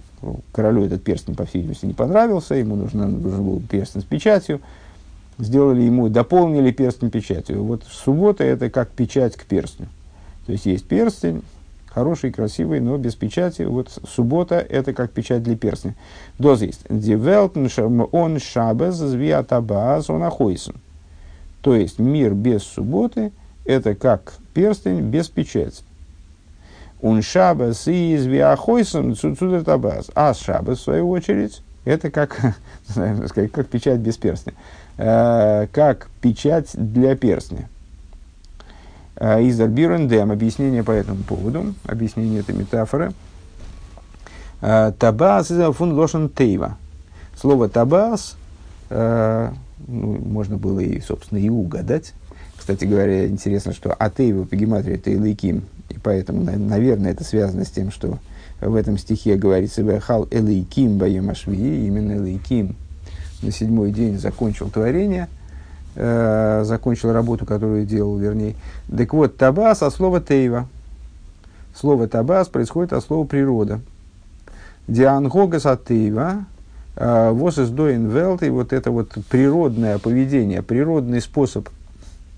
королю 0.53 0.85
этот 0.85 1.03
перстень, 1.03 1.35
по 1.35 1.45
всей 1.45 1.59
видимости, 1.59 1.85
не 1.85 1.93
понравился, 1.93 2.55
ему 2.55 2.77
нужно, 2.77 3.07
нужен 3.07 3.43
был 3.43 3.61
перстень 3.69 4.01
с 4.01 4.05
печатью, 4.05 4.61
сделали 5.37 5.81
ему, 5.81 6.07
дополнили 6.07 6.71
перстень 6.71 7.11
печатью. 7.11 7.61
Вот 7.61 7.83
суббота 7.83 8.45
это 8.45 8.69
как 8.69 8.89
печать 8.89 9.35
к 9.35 9.43
перстню. 9.45 9.87
То 10.45 10.53
есть 10.53 10.65
есть 10.65 10.87
перстень, 10.87 11.43
хороший, 11.95 12.31
красивый, 12.31 12.81
но 12.81 12.97
без 12.97 13.15
печати. 13.15 13.61
Вот 13.61 13.89
суббота– 14.05 14.55
это 14.69 14.93
как 14.93 15.11
печать 15.11 15.41
для 15.41 15.55
перстня. 15.55 15.95
Доз 16.37 16.61
есть. 16.61 16.81
Девелтн 16.89 17.67
он 18.11 18.39
шабез 18.39 18.95
звиатабаз 18.95 20.09
он 20.09 20.23
ахойсен. 20.23 20.75
То 21.61 21.73
есть 21.73 21.97
мир 21.97 22.33
без 22.33 22.63
субботы– 22.63 23.31
это 23.65 23.95
как 23.95 24.33
перстень 24.53 24.99
без 24.99 25.29
печати. 25.29 25.83
Он 27.01 27.21
шабас 27.21 27.87
и 27.87 28.17
звиахойсен 28.17 29.15
цудертабаз. 29.15 30.11
А 30.15 30.33
шабас, 30.33 30.79
в 30.79 30.83
свою 30.83 31.09
очередь, 31.09 31.61
это 31.85 32.11
как, 32.11 32.37
как 33.53 33.67
печать 33.67 33.99
без 33.99 34.17
перстня. 34.17 34.53
Э, 34.97 35.67
как 35.71 36.09
печать 36.21 36.71
для 36.73 37.15
перстня. 37.15 37.69
Э, 39.17 39.41
из 39.41 39.59
Альбирендем, 39.59 40.31
объяснение 40.31 40.83
по 40.83 40.91
этому 40.91 41.23
поводу, 41.23 41.73
объяснение 41.85 42.41
этой 42.41 42.53
метафоры. 42.53 43.13
Э, 44.61 44.91
табас 44.97 45.51
из 45.51 45.73
фун 45.75 45.93
лошен 45.93 46.29
тейва. 46.29 46.77
Слово 47.39 47.69
табас 47.69 48.35
э, 48.89 49.51
ну, 49.87 50.17
можно 50.19 50.57
было 50.57 50.81
и, 50.81 50.99
собственно, 50.99 51.39
и 51.39 51.49
угадать. 51.49 52.13
Кстати 52.57 52.85
говоря, 52.85 53.27
интересно, 53.27 53.73
что 53.73 53.93
атеева 53.93 54.43
по 54.43 54.55
гематрии 54.55 54.95
это 54.95 55.13
Элейким, 55.13 55.63
и 55.89 55.99
поэтому, 55.99 56.43
наверное, 56.43 57.11
это 57.11 57.23
связано 57.23 57.63
с 57.63 57.69
тем, 57.69 57.91
что 57.91 58.17
в 58.59 58.75
этом 58.75 58.97
стихе 58.97 59.35
говорится 59.35 59.99
«Хал 59.99 60.27
Элейким 60.31 60.97
Баемашви», 60.97 61.85
именно 61.85 62.13
Элейким 62.13 62.75
на 63.41 63.51
седьмой 63.51 63.91
день 63.91 64.17
закончил 64.17 64.69
творение– 64.69 65.29
э, 65.95 66.63
закончил 66.65 67.11
работу, 67.11 67.45
которую 67.45 67.85
делал, 67.85 68.17
вернее. 68.17 68.55
Так 68.95 69.13
вот, 69.13 69.37
табас 69.37 69.81
от 69.81 69.93
слова 69.93 70.21
тейва. 70.21 70.67
Слово 71.75 72.07
табас 72.07 72.47
происходит 72.47 72.93
от 72.93 73.03
слова 73.03 73.25
природа. 73.25 73.81
Диангогас 74.87 75.65
от 75.65 75.85
тейва, 75.85 76.45
э, 76.95 77.31
вос 77.31 77.57
из 77.57 77.69
доин 77.69 78.09
велт, 78.09 78.43
и 78.43 78.49
вот 78.49 78.71
это 78.73 78.91
вот 78.91 79.11
природное 79.29 79.97
поведение, 79.97 80.61
природный 80.61 81.21
способ 81.21 81.69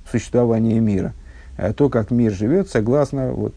существования 0.09 0.79
мира. 0.79 1.13
Э, 1.57 1.73
то, 1.73 1.89
как 1.89 2.11
мир 2.11 2.31
живет, 2.31 2.69
согласно 2.69 3.31
вот 3.31 3.53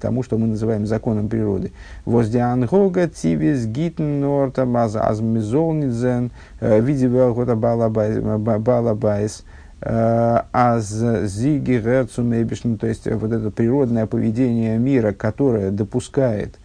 тому, 0.00 0.22
что 0.22 0.38
мы 0.38 0.46
называем 0.46 0.86
законом 0.86 1.28
природы. 1.28 1.72
Воздиангога 2.04 3.08
тивис 3.08 3.66
гитн 3.66 4.20
норта 4.20 4.64
маза 4.64 5.02
азмизолнидзен 5.06 6.30
э, 6.60 6.80
велхота 6.80 7.56
балабайс 7.56 9.44
э, 9.80 10.40
аз 10.52 10.88
зиги 10.88 11.78
герцумебишн, 11.78 12.74
то 12.74 12.86
есть 12.86 13.06
вот 13.06 13.32
это 13.32 13.50
природное 13.50 14.06
поведение 14.06 14.78
мира, 14.78 15.12
которое 15.12 15.70
допускает 15.70 16.58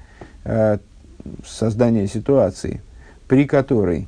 э, 0.44 0.78
создание 1.46 2.08
ситуации, 2.08 2.82
при 3.28 3.46
которой 3.46 4.08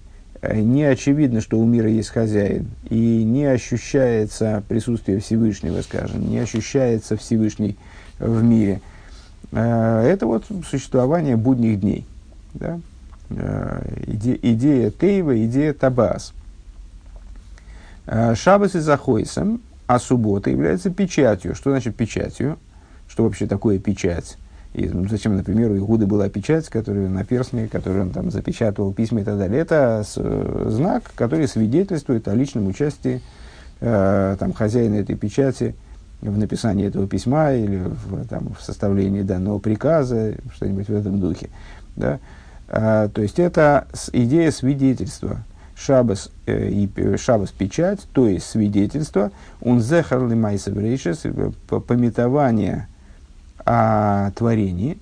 не 0.54 0.84
очевидно, 0.84 1.42
что 1.42 1.58
у 1.58 1.66
мира 1.66 1.90
есть 1.90 2.10
хозяин, 2.10 2.68
и 2.90 3.24
не 3.24 3.46
ощущается 3.46 4.64
присутствие 4.68 5.20
Всевышнего, 5.20 5.82
скажем, 5.82 6.30
не 6.30 6.38
ощущается 6.38 7.18
Всевышний 7.18 7.76
в 8.20 8.44
мире– 8.44 8.80
Э, 8.90 8.97
это 9.52 10.26
вот 10.26 10.46
существование 10.70 11.38
будних 11.38 11.80
дней. 11.80 12.06
Да? 12.54 12.80
Э, 13.30 13.82
иде, 14.08 14.38
идея 14.42 14.92
Тейва, 14.92 15.46
идея 15.46 15.74
Табас. 15.74 16.34
Э, 18.06 18.36
Шабас 18.36 18.76
и 18.76 18.80
Захойсом, 18.80 19.62
а 19.86 20.00
суббота 20.00 20.50
является 20.50 20.90
печатью. 20.90 21.56
Что 21.56 21.72
значит 21.72 21.96
печатью? 21.96 22.58
Что 23.08 23.24
вообще 23.24 23.48
такое 23.48 23.80
печать? 23.80 24.38
И 24.74 24.88
ну, 24.88 25.08
зачем, 25.08 25.36
например, 25.36 25.72
у 25.72 25.78
Игуды 25.78 26.06
была 26.06 26.30
печать, 26.30 26.70
которую 26.70 27.10
на 27.10 27.24
перстне, 27.24 27.68
которую 27.68 28.04
он 28.04 28.10
там 28.12 28.32
запечатывал 28.32 28.94
письма 28.94 29.22
и 29.22 29.24
так 29.24 29.38
далее. 29.38 29.62
Это 29.62 30.04
с, 30.06 30.72
знак, 30.72 31.12
который 31.16 31.48
свидетельствует 31.48 32.28
о 32.28 32.36
личном 32.36 32.68
участии 32.68 33.22
э, 33.80 34.36
там, 34.40 34.54
хозяина 34.54 34.96
этой 34.96 35.16
печати– 35.16 35.76
в 36.22 36.38
написании 36.38 36.88
этого 36.88 37.08
письма 37.08 37.54
или 37.54 37.78
в, 37.78 38.28
там, 38.28 38.56
в 38.58 38.64
составлении 38.64 39.22
данного 39.22 39.60
приказа, 39.60 40.36
что-нибудь 40.56 40.88
в 40.88 40.96
этом 40.96 41.20
духе. 41.20 41.50
Да? 41.96 42.20
А, 42.70 43.10
то 43.10 43.22
есть 43.22 43.40
это 43.40 43.88
идея 44.14 44.52
свидетельства. 44.52 45.44
Шабас, 45.76 46.32
э, 46.48 46.70
и, 46.70 46.90
э, 46.96 47.18
шабас 47.18 47.52
печать, 47.52 48.00
то 48.12 48.28
есть 48.28 48.48
свидетельство, 48.48 49.32
он 49.62 49.80
зехарли 49.80 50.34
майсабрейшес, 50.34 51.26
э, 51.26 51.52
пометование 51.70 52.88
о 53.64 54.32
творении, 54.32 54.98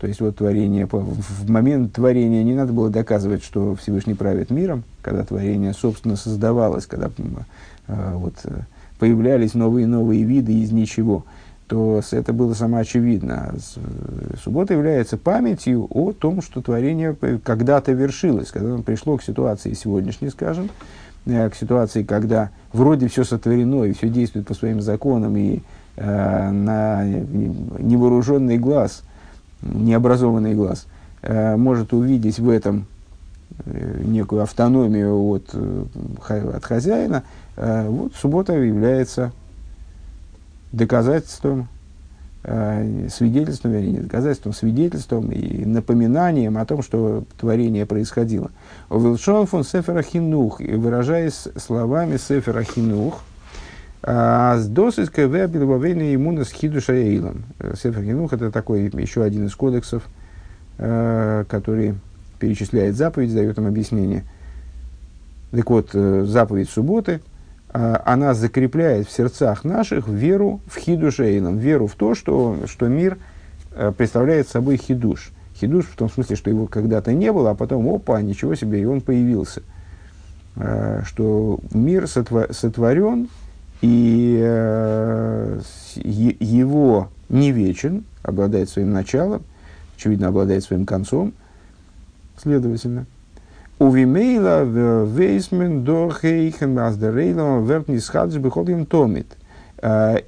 то 0.00 0.08
есть 0.08 0.20
вот 0.20 0.34
творение, 0.34 0.88
в 0.90 1.48
момент 1.48 1.92
творения 1.92 2.42
не 2.42 2.54
надо 2.54 2.72
было 2.72 2.90
доказывать, 2.90 3.44
что 3.44 3.76
Всевышний 3.76 4.14
правит 4.14 4.50
миром, 4.50 4.82
когда 5.02 5.22
творение, 5.22 5.72
собственно, 5.72 6.16
создавалось, 6.16 6.86
когда 6.86 7.08
э, 7.86 8.12
вот, 8.14 8.34
появлялись 9.02 9.54
новые 9.54 9.82
и 9.82 9.86
новые 9.88 10.22
виды 10.22 10.52
из 10.52 10.70
ничего, 10.70 11.24
то 11.66 12.00
это 12.12 12.32
было 12.32 12.54
самоочевидно. 12.54 13.52
Суббота 14.44 14.74
является 14.74 15.16
памятью 15.16 15.88
о 15.90 16.12
том, 16.12 16.40
что 16.40 16.62
творение 16.62 17.16
когда-то 17.42 17.90
вершилось, 17.90 18.52
когда 18.52 18.74
оно 18.74 18.84
пришло 18.84 19.16
к 19.16 19.24
ситуации 19.24 19.72
сегодняшней, 19.72 20.30
скажем, 20.30 20.70
э, 21.26 21.50
к 21.50 21.56
ситуации, 21.56 22.04
когда 22.04 22.50
вроде 22.72 23.08
все 23.08 23.24
сотворено 23.24 23.82
и 23.82 23.92
все 23.92 24.08
действует 24.08 24.46
по 24.46 24.54
своим 24.54 24.80
законам, 24.80 25.36
и 25.36 25.62
э, 25.96 26.50
на 26.52 27.04
невооруженный 27.04 28.58
глаз, 28.58 29.02
необразованный 29.62 30.54
глаз 30.54 30.86
э, 31.22 31.56
может 31.56 31.92
увидеть 31.92 32.38
в 32.38 32.48
этом 32.48 32.86
э, 33.66 34.00
некую 34.04 34.44
автономию 34.44 35.20
от, 35.24 35.50
э, 35.54 35.86
от 36.54 36.64
хозяина, 36.64 37.24
Э, 37.24 37.41
вот 37.56 38.14
суббота 38.14 38.54
является 38.54 39.32
доказательством, 40.72 41.68
э, 42.44 43.08
свидетельством, 43.10 43.72
вернее, 43.72 44.00
доказательством, 44.00 44.52
свидетельством 44.52 45.30
и 45.30 45.64
напоминанием 45.64 46.56
о 46.56 46.64
том, 46.64 46.82
что 46.82 47.24
творение 47.38 47.86
происходило. 47.86 48.50
Вилшон 48.90 49.46
фон 49.46 49.64
Сефера 49.64 50.02
Хинух, 50.02 50.60
выражаясь 50.60 51.48
словами 51.56 52.16
Сефера 52.16 52.62
Хинух, 52.62 53.20
а 54.02 54.56
с 54.58 54.66
досыс 54.66 55.10
КВ 55.10 55.46
Билбавейна 55.46 56.14
иммуна 56.14 56.44
с 56.44 56.50
Хидуша 56.50 56.94
Эйлом. 56.94 57.44
Сефер 57.74 58.02
Хинух 58.02 58.32
это 58.32 58.50
такой 58.50 58.90
еще 58.94 59.22
один 59.22 59.46
из 59.46 59.54
кодексов, 59.54 60.02
э, 60.78 61.44
который 61.48 61.94
перечисляет 62.40 62.96
заповедь, 62.96 63.32
дает 63.32 63.58
им 63.58 63.66
объяснение. 63.66 64.24
Так 65.52 65.68
вот, 65.68 65.90
заповедь 65.92 66.70
субботы– 66.70 67.20
она 67.72 68.34
закрепляет 68.34 69.08
в 69.08 69.12
сердцах 69.12 69.64
наших 69.64 70.06
веру 70.08 70.60
в 70.66 70.76
хидушейном, 70.76 71.58
веру 71.58 71.86
в 71.86 71.94
то, 71.94 72.14
что, 72.14 72.58
что 72.66 72.88
мир 72.88 73.18
представляет 73.96 74.48
собой 74.48 74.76
хидуш. 74.76 75.30
Хидуш 75.56 75.86
в 75.86 75.96
том 75.96 76.10
смысле, 76.10 76.36
что 76.36 76.50
его 76.50 76.66
когда-то 76.66 77.12
не 77.12 77.32
было, 77.32 77.50
а 77.50 77.54
потом, 77.54 77.88
опа, 77.88 78.20
ничего 78.20 78.54
себе, 78.54 78.82
и 78.82 78.84
он 78.84 79.00
появился. 79.00 79.62
Что 81.04 81.60
мир 81.72 82.06
сотворен, 82.08 83.28
и 83.80 84.36
его 85.96 87.08
не 87.28 87.52
вечен, 87.52 88.04
обладает 88.22 88.68
своим 88.68 88.92
началом, 88.92 89.42
очевидно, 89.96 90.28
обладает 90.28 90.62
своим 90.62 90.84
концом, 90.84 91.32
следовательно. 92.36 93.06
У 93.78 93.90
Вимейла 93.90 94.62
вейсмен 95.04 95.82
дорхейхен 95.84 96.78
аздерейла 96.78 97.60
вертнис 97.60 98.08
хадж 98.08 98.38
бихолим 98.38 98.86
томит. 98.86 99.36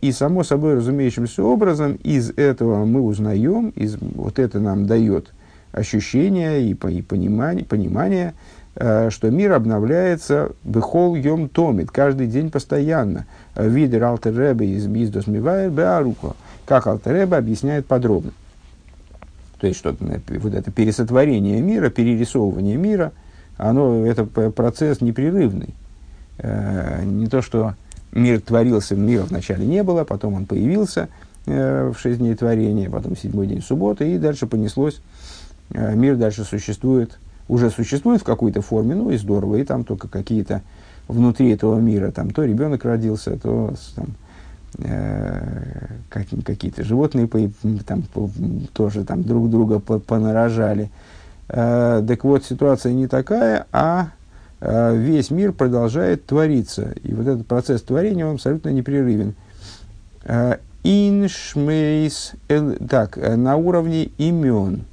И 0.00 0.12
само 0.12 0.42
собой 0.42 0.74
разумеющимся 0.74 1.44
образом 1.44 1.94
из 2.02 2.30
этого 2.30 2.84
мы 2.84 3.00
узнаем, 3.00 3.68
из, 3.70 3.96
вот 4.00 4.40
это 4.40 4.58
нам 4.58 4.86
дает 4.86 5.32
ощущение 5.70 6.62
и, 6.62 6.72
и 6.72 7.02
понимание, 7.02 7.64
понимание, 7.64 8.34
что 8.74 9.30
мир 9.30 9.52
обновляется 9.52 10.50
бехол 10.64 11.14
йом 11.14 11.48
томит, 11.48 11.92
каждый 11.92 12.26
день 12.26 12.50
постоянно. 12.50 13.26
Видер 13.56 14.02
альтер 14.02 14.60
из 14.60 14.88
биздос 14.88 15.28
мивайр 15.28 15.70
беаруко, 15.70 16.34
как 16.66 16.88
альтер 16.88 17.32
объясняет 17.32 17.86
подробно. 17.86 18.32
То 19.60 19.68
есть, 19.68 19.78
что 19.78 19.94
вот 20.00 20.54
это 20.54 20.72
пересотворение 20.72 21.62
мира, 21.62 21.90
перерисовывание 21.90 22.76
мира, 22.76 23.12
оно, 23.56 24.06
это 24.06 24.24
процесс 24.24 25.00
непрерывный. 25.00 25.74
Э, 26.38 27.02
не 27.04 27.26
то, 27.26 27.42
что 27.42 27.74
мир 28.12 28.40
творился, 28.40 28.96
мира 28.96 29.22
вначале 29.22 29.66
не 29.66 29.82
было, 29.82 30.04
потом 30.04 30.34
он 30.34 30.46
появился 30.46 31.08
э, 31.46 31.92
в 31.94 31.98
шесть 31.98 32.18
дней 32.18 32.34
творения, 32.34 32.90
потом 32.90 33.16
седьмой 33.16 33.46
день 33.46 33.62
субботы, 33.62 34.14
и 34.14 34.18
дальше 34.18 34.46
понеслось. 34.46 35.00
Э, 35.70 35.94
мир 35.94 36.16
дальше 36.16 36.44
существует, 36.44 37.18
уже 37.48 37.70
существует 37.70 38.20
в 38.20 38.24
какой-то 38.24 38.62
форме, 38.62 38.94
ну 38.94 39.10
и 39.10 39.16
здорово, 39.16 39.56
и 39.56 39.64
там 39.64 39.84
только 39.84 40.08
какие-то 40.08 40.62
внутри 41.08 41.50
этого 41.50 41.78
мира, 41.78 42.10
там 42.10 42.30
то 42.30 42.44
ребенок 42.44 42.84
родился, 42.84 43.38
то 43.38 43.74
там, 43.94 44.06
Э, 44.78 45.86
какие-то 46.08 46.82
животные 46.82 47.28
там, 47.86 48.02
тоже 48.72 49.04
там 49.04 49.22
друг 49.22 49.48
друга 49.48 49.78
понарожали. 49.78 50.90
Э, 51.48 52.02
так 52.06 52.24
вот, 52.24 52.44
ситуация 52.44 52.92
не 52.92 53.06
такая, 53.06 53.66
а 53.72 54.08
э, 54.60 54.96
весь 54.96 55.30
мир 55.30 55.52
продолжает 55.52 56.26
твориться. 56.26 56.94
И 57.02 57.12
вот 57.12 57.26
этот 57.26 57.46
процесс 57.46 57.82
творения, 57.82 58.26
он 58.26 58.34
абсолютно 58.34 58.70
непрерывен. 58.70 59.34
Иншмейс, 60.82 62.32
так, 62.88 63.16
на 63.16 63.56
уровне 63.56 64.10
имен. 64.16 64.84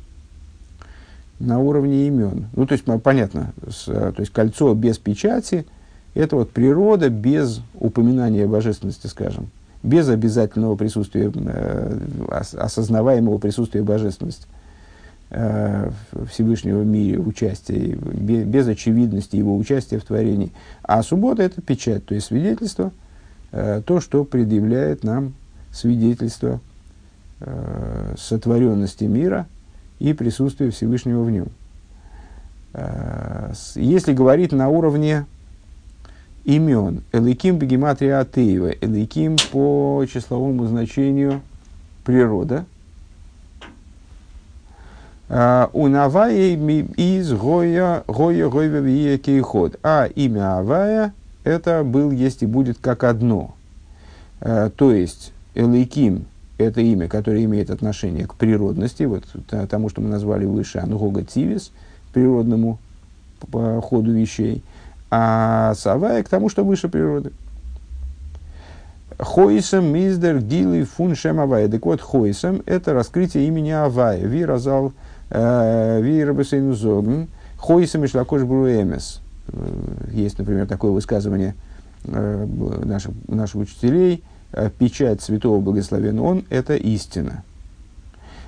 На 1.39 1.59
уровне 1.59 2.07
имен. 2.07 2.47
Ну, 2.53 2.65
то 2.67 2.73
есть, 2.73 2.85
понятно, 3.01 3.53
с, 3.69 3.85
то 3.85 4.15
есть 4.17 4.31
кольцо 4.31 4.73
без 4.73 4.97
печати– 4.97 5.65
это 6.13 6.35
вот 6.35 6.51
природа 6.51 7.09
без 7.09 7.61
упоминания 7.75 8.45
божественности, 8.45 9.07
скажем 9.07 9.49
без 9.83 10.09
обязательного 10.09 10.75
присутствия, 10.75 11.31
э, 11.33 11.97
осознаваемого 12.29 13.39
присутствия 13.39 13.81
божественности 13.81 14.45
э, 14.45 14.60
Всевышнего 16.29 16.81
в 16.81 16.85
мире, 16.85 17.17
участия, 17.17 17.95
без, 17.95 18.67
очевидности 18.67 19.37
его 19.37 19.55
участия 19.55 19.97
в 19.97 20.03
творении. 20.03 20.51
А 20.83 21.01
суббота– 21.03 21.41
это 21.43 21.61
печать, 21.61 22.05
то 22.05 22.13
есть 22.13 22.27
свидетельство, 22.27 22.91
э, 23.53 23.81
то, 23.85 24.01
что 24.01 24.25
предъявляет 24.25 25.05
нам 25.05 25.33
свидетельство 25.71 26.59
э, 27.39 28.15
сотворенности 28.17 29.05
мира 29.05 29.47
и 29.99 30.11
присутствия 30.11 30.69
Всевышнего 30.69 31.23
в 31.23 31.31
нем. 31.31 31.47
Э, 32.73 33.53
если 33.75 34.13
говорить 34.13 34.51
на 34.51 34.67
уровне 34.67 35.25
имен. 36.43 37.03
Эликим 37.11 37.57
бегематрия 37.57 38.19
Атеева. 38.19 38.71
Эликим 38.81 39.37
по 39.51 40.05
числовому 40.11 40.65
значению 40.67 41.41
природа. 42.03 42.65
А, 45.33 45.69
у 45.71 45.87
Навая 45.87 46.57
из 46.97 47.31
Гоя, 47.31 48.03
Гоя, 48.05 48.49
Гойва, 48.49 48.77
Вия, 48.77 49.17
Кейход. 49.17 49.77
А 49.81 50.05
имя 50.05 50.59
Авая 50.59 51.13
это 51.45 51.83
был, 51.85 52.11
есть 52.11 52.43
и 52.43 52.45
будет 52.45 52.79
как 52.79 53.05
одно. 53.05 53.55
А, 54.41 54.69
то 54.69 54.91
есть, 54.91 55.31
Элейким– 55.55 56.25
это 56.57 56.81
имя, 56.81 57.07
которое 57.07 57.45
имеет 57.45 57.69
отношение 57.69 58.27
к 58.27 58.35
природности, 58.35 59.03
вот 59.03 59.23
тому, 59.69 59.87
что 59.87 60.01
мы 60.01 60.09
назвали 60.09 60.45
выше 60.45 60.79
Ангога 60.79 61.23
Тивис, 61.23 61.71
природному 62.13 62.77
ходу 63.49 64.11
вещей– 64.11 64.61
а 65.11 65.73
Савая 65.75 66.23
к 66.23 66.29
тому, 66.29 66.47
что 66.47 66.63
выше 66.63 66.87
природы. 66.87 67.33
Хойсом 69.19 69.93
миздер 69.93 70.39
гили 70.39 70.83
фун 70.83 71.15
шем 71.15 71.41
авая. 71.41 71.67
Так 71.67 71.85
вот, 71.85 72.01
хойсом– 72.01 72.63
это 72.65 72.93
раскрытие 72.93 73.45
имени 73.45 73.71
Авая. 73.71 74.25
Виразал 74.25 74.93
вирабасейну 75.31 76.73
зогн. 76.73 77.27
Хойсом 77.57 78.03
и 78.03 78.07
шлакош 78.07 78.43
бруэмес. 78.43 79.21
Э, 79.47 80.09
есть, 80.11 80.37
например, 80.37 80.67
такое 80.67 80.91
высказывание 80.91 81.55
э, 82.05 82.47
наших, 82.83 83.11
наших 83.27 83.61
учителей. 83.61 84.23
Печать 84.79 85.21
святого 85.21 85.61
благословен 85.61 86.19
он– 86.19 86.43
это 86.49 86.75
истина. 86.75 87.43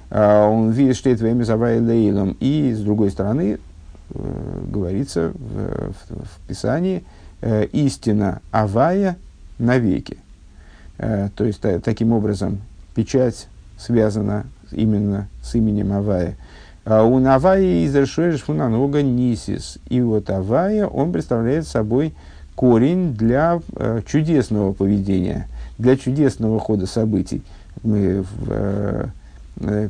А 0.10 0.50
он 0.50 0.72
видит, 0.72 0.98
что 0.98 1.10
это 1.10 1.24
лейлом. 1.24 2.36
И, 2.42 2.74
с 2.74 2.82
другой 2.82 3.10
стороны, 3.10 3.58
Э, 4.16 4.64
говорится 4.68 5.32
в, 5.34 5.92
в, 5.92 6.26
в 6.26 6.48
Писании, 6.48 7.04
э, 7.42 7.66
истина 7.72 8.42
Авая 8.52 9.18
навеки. 9.58 10.18
Э, 11.00 11.30
то 11.36 11.46
есть, 11.46 11.62
та, 11.62 11.80
таким 11.80 12.12
образом, 12.12 12.62
печать 12.94 13.48
связана 13.78 14.46
именно 14.72 15.28
с 15.42 15.56
именем 15.56 15.94
Авая. 15.94 16.36
А 16.86 17.04
у 17.04 17.20
Навая 17.20 17.86
изрешуешь 17.86 18.42
фунанога 18.42 19.02
нисис. 19.02 19.78
И 19.90 20.02
вот 20.02 20.30
Авая, 20.30 20.86
он 20.86 21.12
представляет 21.12 21.68
собой 21.68 22.14
корень 22.56 23.14
для 23.14 23.62
э, 23.76 24.02
чудесного 24.06 24.74
поведения, 24.74 25.48
для 25.78 25.98
чудесного 25.98 26.60
хода 26.60 26.86
событий. 26.86 27.42
Мы 27.84 28.22
в, 28.22 28.50
э, 28.50 29.08
Э, 29.62 29.88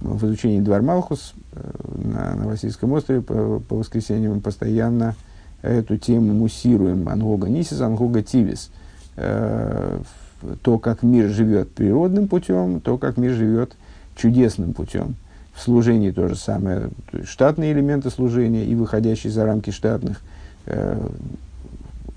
в 0.00 0.26
изучении 0.26 0.60
Двор 0.60 0.82
Малхус 0.82 1.34
э, 1.52 1.70
на, 2.04 2.34
на 2.36 2.46
Васильском 2.46 2.92
острове 2.92 3.22
по, 3.22 3.60
по 3.60 3.76
воскресеньям 3.76 4.40
постоянно 4.40 5.16
эту 5.62 5.96
тему 5.96 6.32
муссируем. 6.32 7.08
Ангога 7.08 7.48
Нисис, 7.48 7.80
Ангога 7.80 8.22
Тивис. 8.22 8.70
То, 9.16 10.78
как 10.78 11.02
мир 11.02 11.28
живет 11.28 11.70
природным 11.72 12.28
путем, 12.28 12.80
то, 12.80 12.96
как 12.96 13.18
мир 13.18 13.32
живет 13.32 13.72
чудесным 14.16 14.72
путем. 14.72 15.16
В 15.54 15.60
служении 15.60 16.10
то 16.10 16.28
же 16.28 16.36
самое. 16.36 16.90
То 17.10 17.18
есть 17.18 17.28
штатные 17.28 17.72
элементы 17.72 18.10
служения 18.10 18.64
и 18.64 18.74
выходящие 18.74 19.32
за 19.32 19.44
рамки 19.44 19.70
штатных 19.70 20.20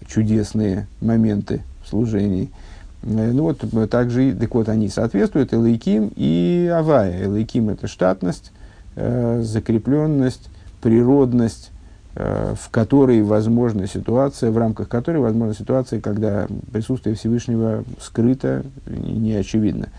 чудесные 0.07 0.87
моменты 1.01 1.61
в 1.83 1.89
служении– 1.89 2.49
Э, 3.03 3.31
ну 3.31 3.43
вот 3.43 3.63
э, 3.63 3.87
также, 3.87 4.33
так 4.33 4.53
вот 4.55 4.69
они 4.69 4.89
соответствуют 4.89 5.53
Элейким 5.53 6.11
и 6.15 6.71
Авая. 6.73 7.25
Элейким 7.25 7.69
это 7.69 7.87
штатность, 7.87 8.51
э, 8.95 9.41
закрепленность, 9.43 10.49
природность, 10.81 11.71
э, 12.15 12.55
в 12.59 12.69
которой 12.69 13.21
возможна 13.23 13.87
ситуация, 13.87 14.51
в 14.51 14.57
рамках 14.57 14.87
которой 14.87 15.17
возможна 15.17 15.53
ситуация, 15.53 15.99
когда 16.01 16.47
присутствие 16.71 17.15
Всевышнего 17.15 17.83
скрыто, 17.99 18.63
не 18.87 19.33
очевидно. 19.33 19.89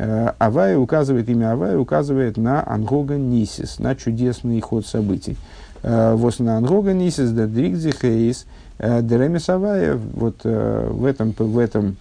Э, 0.00 0.32
Авая 0.38 0.78
указывает, 0.78 1.28
имя 1.28 1.52
Авая 1.52 1.76
указывает 1.76 2.36
на 2.36 2.62
Ангога 2.64 3.16
Нисис, 3.16 3.80
на 3.80 3.96
чудесный 3.96 4.60
ход 4.60 4.86
событий. 4.86 5.36
Э, 5.82 6.14
вот 6.14 6.38
на 6.38 6.56
Ангога 6.56 6.92
Нисис, 6.92 7.32
да 7.32 7.46
Дригзи 7.46 7.92
Хейс, 8.00 8.46
Деремис 8.78 9.48
Авая, 9.48 9.96
вот 9.96 10.44
в 10.44 11.04
этом, 11.04 11.34
в 11.36 11.58
этом 11.58 11.96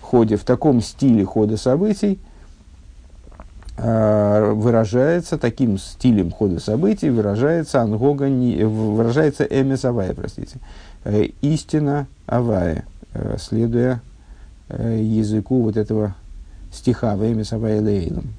ходе, 0.00 0.36
в 0.36 0.42
таком 0.42 0.80
стиле 0.80 1.24
хода 1.24 1.56
событий 1.56 2.18
э, 3.76 4.52
выражается, 4.52 5.38
таким 5.38 5.78
стилем 5.78 6.32
хода 6.32 6.58
событий 6.58 7.10
выражается 7.10 7.80
ангога, 7.80 8.24
выражается 8.24 9.44
эмес 9.44 9.84
авая, 9.84 10.14
простите, 10.14 10.58
э, 11.04 11.28
истина 11.42 12.08
авая, 12.26 12.84
э, 13.14 13.36
следуя 13.38 14.00
языку 14.68 15.62
вот 15.62 15.76
этого 15.76 16.16
стиха 16.76 17.16
в 17.16 17.24
эмес 17.24 17.52
авая 17.52 17.80
лейлом. 17.80 18.34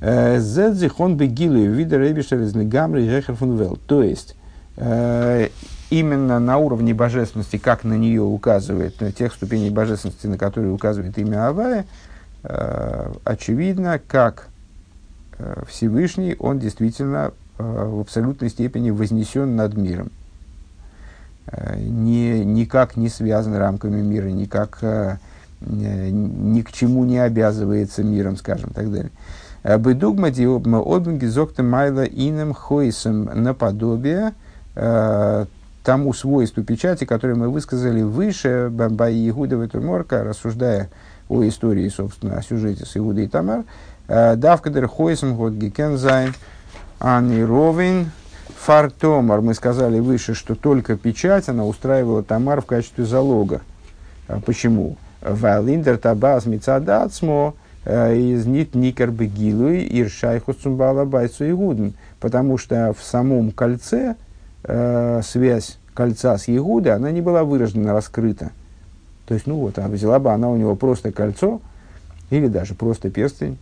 Зедзихон 0.00 1.16
бегилу 1.16 1.72
вида 1.72 1.98
рейбишер 1.98 2.40
из 2.40 2.54
негамри 2.54 3.02
рехер 3.08 3.34
фун 3.34 3.78
То 3.86 4.02
есть, 4.02 4.36
именно 5.90 6.38
на 6.38 6.58
уровне 6.58 6.94
божественности, 6.94 7.56
как 7.56 7.84
на 7.84 7.94
нее 7.94 8.22
указывает, 8.22 9.00
на 9.00 9.12
тех 9.12 9.32
ступеней 9.32 9.70
божественности, 9.70 10.26
на 10.26 10.38
которые 10.38 10.72
указывает 10.72 11.18
имя 11.18 11.48
Авая, 11.48 11.86
э, 12.42 13.12
очевидно, 13.24 14.00
как 14.06 14.48
э, 15.38 15.62
Всевышний, 15.68 16.36
он 16.38 16.58
действительно 16.58 17.32
э, 17.58 17.62
в 17.62 18.00
абсолютной 18.00 18.50
степени 18.50 18.90
вознесен 18.90 19.56
над 19.56 19.76
миром. 19.76 20.10
Э, 21.46 21.78
не, 21.78 22.44
никак 22.44 22.96
не 22.96 23.08
связан 23.08 23.56
рамками 23.56 24.02
мира, 24.02 24.28
никак 24.28 24.78
э, 24.82 25.16
ни 25.60 26.62
к 26.62 26.72
чему 26.72 27.04
не 27.04 27.18
обязывается 27.18 28.04
миром, 28.04 28.36
скажем, 28.36 28.70
так 28.70 28.90
далее. 28.90 29.10
Э, 29.62 29.78
Бедугмати 29.78 30.42
обнги 30.42 31.26
зокта 31.26 31.62
майла 31.62 32.04
иным 32.04 32.54
хойсом 32.54 33.24
наподобие 33.24 34.34
э, 34.74 35.46
тому 35.82 36.12
свойству 36.14 36.62
печати, 36.62 37.04
которое 37.04 37.34
мы 37.34 37.48
высказали 37.48 38.02
выше, 38.02 38.68
Бамбай 38.70 39.28
Игуда 39.28 39.56
Ветуморка, 39.56 40.22
рассуждая 40.22 40.90
о 41.28 41.46
истории, 41.46 41.88
собственно, 41.88 42.36
о 42.36 42.42
сюжете 42.42 42.86
с 42.86 42.96
Игудой 42.96 43.24
и 43.24 43.28
Тамар, 43.28 43.64
э, 44.06 44.36
Давкадер 44.36 44.86
Хойсом 44.86 45.36
Год 45.36 45.54
Гекензайн 45.54 46.34
Ани 47.00 47.42
Ровин 47.42 48.10
Фартомар. 48.60 49.40
Мы 49.40 49.54
сказали 49.54 49.98
выше, 49.98 50.34
что 50.34 50.54
только 50.54 50.96
печать, 50.96 51.48
она 51.48 51.64
устраивала 51.64 52.22
Тамар 52.22 52.60
в 52.60 52.66
качестве 52.66 53.04
залога. 53.04 53.62
Почему? 54.44 54.98
Валиндер 55.22 55.98
Табас 55.98 56.46
Мицадацмо– 56.46 57.54
Э, 57.88 58.14
из 58.14 58.44
нит 58.44 58.74
никер 58.74 59.10
бегилуй 59.10 59.88
иршайху 59.90 60.52
цумбала 60.52 61.06
байцу 61.06 61.48
игуден. 61.48 61.94
Потому 62.20 62.58
что 62.58 62.92
в 62.92 63.02
самом 63.02 63.50
кольце 63.50 64.16
э, 64.64 65.20
связь 65.24 65.78
кольца 65.94 66.36
с 66.36 66.48
Егудой, 66.48 66.92
она 66.92 67.10
не 67.10 67.22
была 67.22 67.44
выражена, 67.44 67.94
раскрыта. 67.94 68.50
То 69.26 69.34
есть, 69.34 69.46
ну 69.46 69.56
вот, 69.56 69.78
а 69.78 69.88
взяла 69.88 70.18
бы 70.18 70.32
она 70.32 70.50
у 70.50 70.56
него 70.56 70.76
просто 70.76 71.12
кольцо, 71.12 71.62
или 72.28 72.46
даже 72.46 72.74
просто 72.74 73.10
перстень, 73.10 73.56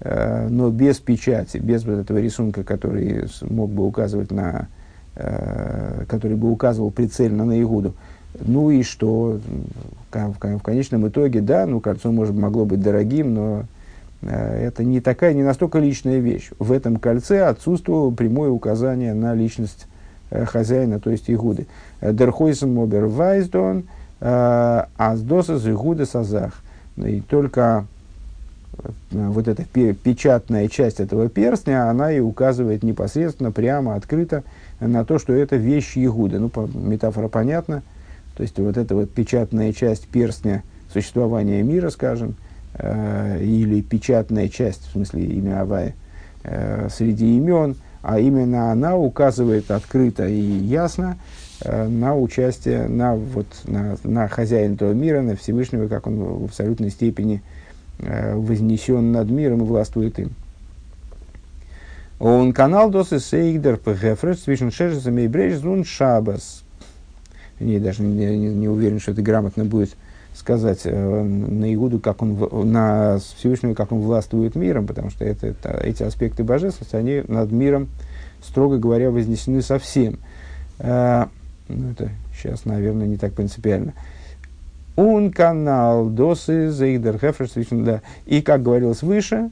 э, 0.00 0.48
но 0.48 0.70
без 0.70 0.98
печати, 0.98 1.58
без 1.58 1.84
вот 1.84 2.00
этого 2.00 2.18
рисунка, 2.18 2.64
который 2.64 3.28
мог 3.42 3.70
бы 3.70 3.86
указывать 3.86 4.32
на, 4.32 4.66
э, 5.14 6.04
который 6.08 6.36
бы 6.36 6.50
указывал 6.50 6.90
прицельно 6.90 7.44
на 7.44 7.52
Егуду. 7.52 7.94
Ну 8.40 8.70
и 8.70 8.82
что 8.82 9.40
в 10.12 10.60
конечном 10.62 11.08
итоге, 11.08 11.40
да, 11.40 11.66
ну 11.66 11.80
кольцо 11.80 12.10
может, 12.12 12.34
могло 12.34 12.64
быть 12.64 12.80
дорогим, 12.80 13.34
но 13.34 13.64
э, 14.22 14.66
это 14.66 14.84
не 14.84 15.00
такая, 15.00 15.34
не 15.34 15.42
настолько 15.42 15.78
личная 15.78 16.18
вещь. 16.18 16.50
В 16.58 16.72
этом 16.72 16.96
кольце 16.96 17.42
отсутствовало 17.42 18.10
прямое 18.10 18.50
указание 18.50 19.12
на 19.14 19.34
личность 19.34 19.86
э, 20.30 20.44
хозяина, 20.44 21.00
то 21.00 21.10
есть 21.10 21.30
Игуды. 21.30 21.66
Дерхойсом 22.00 22.78
обер 22.78 23.06
вайздон, 23.06 23.84
э, 24.20 24.84
аздосас 24.96 25.66
Игуды 25.66 26.06
сазах. 26.06 26.62
И 26.96 27.20
только 27.20 27.86
вот 29.10 29.48
эта 29.48 29.64
печатная 29.64 30.68
часть 30.68 31.00
этого 31.00 31.28
перстня, 31.28 31.90
она 31.90 32.12
и 32.12 32.20
указывает 32.20 32.82
непосредственно, 32.82 33.50
прямо, 33.50 33.94
открыто 33.94 34.44
на 34.80 35.04
то, 35.04 35.18
что 35.18 35.32
это 35.32 35.56
вещь 35.56 35.96
Егуда. 35.96 36.38
Ну, 36.38 36.50
метафора 36.74 37.28
понятна. 37.28 37.82
То 38.38 38.42
есть 38.42 38.56
вот 38.60 38.76
эта 38.76 38.94
вот 38.94 39.10
печатная 39.10 39.72
часть 39.72 40.06
перстня 40.06 40.62
существования 40.92 41.60
мира, 41.64 41.90
скажем, 41.90 42.36
э, 42.74 43.42
или 43.42 43.80
печатная 43.80 44.48
часть, 44.48 44.86
в 44.86 44.92
смысле 44.92 45.24
имя 45.24 45.62
Авая, 45.62 45.96
э, 46.44 46.88
среди 46.88 47.36
имен, 47.36 47.74
а 48.00 48.20
именно 48.20 48.70
она 48.70 48.96
указывает 48.96 49.72
открыто 49.72 50.28
и 50.28 50.40
ясно 50.40 51.18
э, 51.62 51.88
на 51.88 52.16
участие, 52.16 52.86
на, 52.86 53.16
вот, 53.16 53.48
на, 53.64 53.96
на 54.04 54.28
хозяина 54.28 54.74
этого 54.74 54.92
мира, 54.92 55.20
на 55.20 55.34
Всевышнего, 55.34 55.88
как 55.88 56.06
он 56.06 56.18
в 56.22 56.44
абсолютной 56.44 56.90
степени 56.90 57.42
э, 57.98 58.36
вознесен 58.36 59.10
над 59.10 59.28
миром 59.28 59.62
и 59.62 59.64
властвует 59.64 60.16
им. 60.20 60.30
Он 62.20 62.52
канал 62.52 62.88
досы 62.88 63.18
сейгдер 63.18 63.78
пгефреш 63.78 64.38
свишен 64.38 64.70
шешесами 64.70 65.22
и 65.22 65.28
брежзун 65.28 65.84
шабас 65.84 66.62
я 67.60 67.80
даже 67.80 68.02
не, 68.02 68.36
не, 68.36 68.48
не 68.48 68.68
уверен, 68.68 69.00
что 69.00 69.12
это 69.12 69.22
грамотно 69.22 69.64
будет 69.64 69.96
сказать 70.34 70.82
э, 70.84 71.22
на 71.22 71.72
Игуду, 71.74 71.98
как 71.98 72.22
он, 72.22 72.38
на 72.70 73.18
Всевышнего, 73.36 73.74
как 73.74 73.92
он 73.92 74.00
властвует 74.00 74.54
миром, 74.54 74.86
потому 74.86 75.10
что 75.10 75.24
это, 75.24 75.48
это, 75.48 75.80
эти 75.82 76.02
аспекты 76.02 76.44
божественности, 76.44 76.96
они 76.96 77.22
над 77.26 77.50
миром, 77.50 77.88
строго 78.42 78.78
говоря, 78.78 79.10
вознесены 79.10 79.62
совсем. 79.62 80.18
Э, 80.78 81.26
ну, 81.68 81.90
это 81.90 82.10
сейчас, 82.36 82.64
наверное, 82.64 83.06
не 83.06 83.16
так 83.16 83.32
принципиально. 83.32 83.94
Он 84.96 85.30
канал 85.30 86.06
досы 86.06 86.70
заидер 86.70 87.18
да. 87.70 88.02
И, 88.26 88.42
как 88.42 88.62
говорилось 88.62 89.02
выше, 89.02 89.50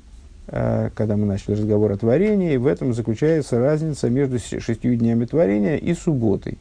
э, 0.49 0.91
когда 0.95 1.17
мы 1.17 1.27
начали 1.27 1.55
разговор 1.55 1.93
о 1.93 1.97
творении, 1.97 2.57
в 2.57 2.67
этом 2.67 2.95
заключается 2.95 3.59
разница 3.59 4.09
между 4.09 4.39
шестью 4.39 4.97
днями 4.97 5.25
творения 5.25 5.77
и 5.77 5.95
субботой. 5.95 6.59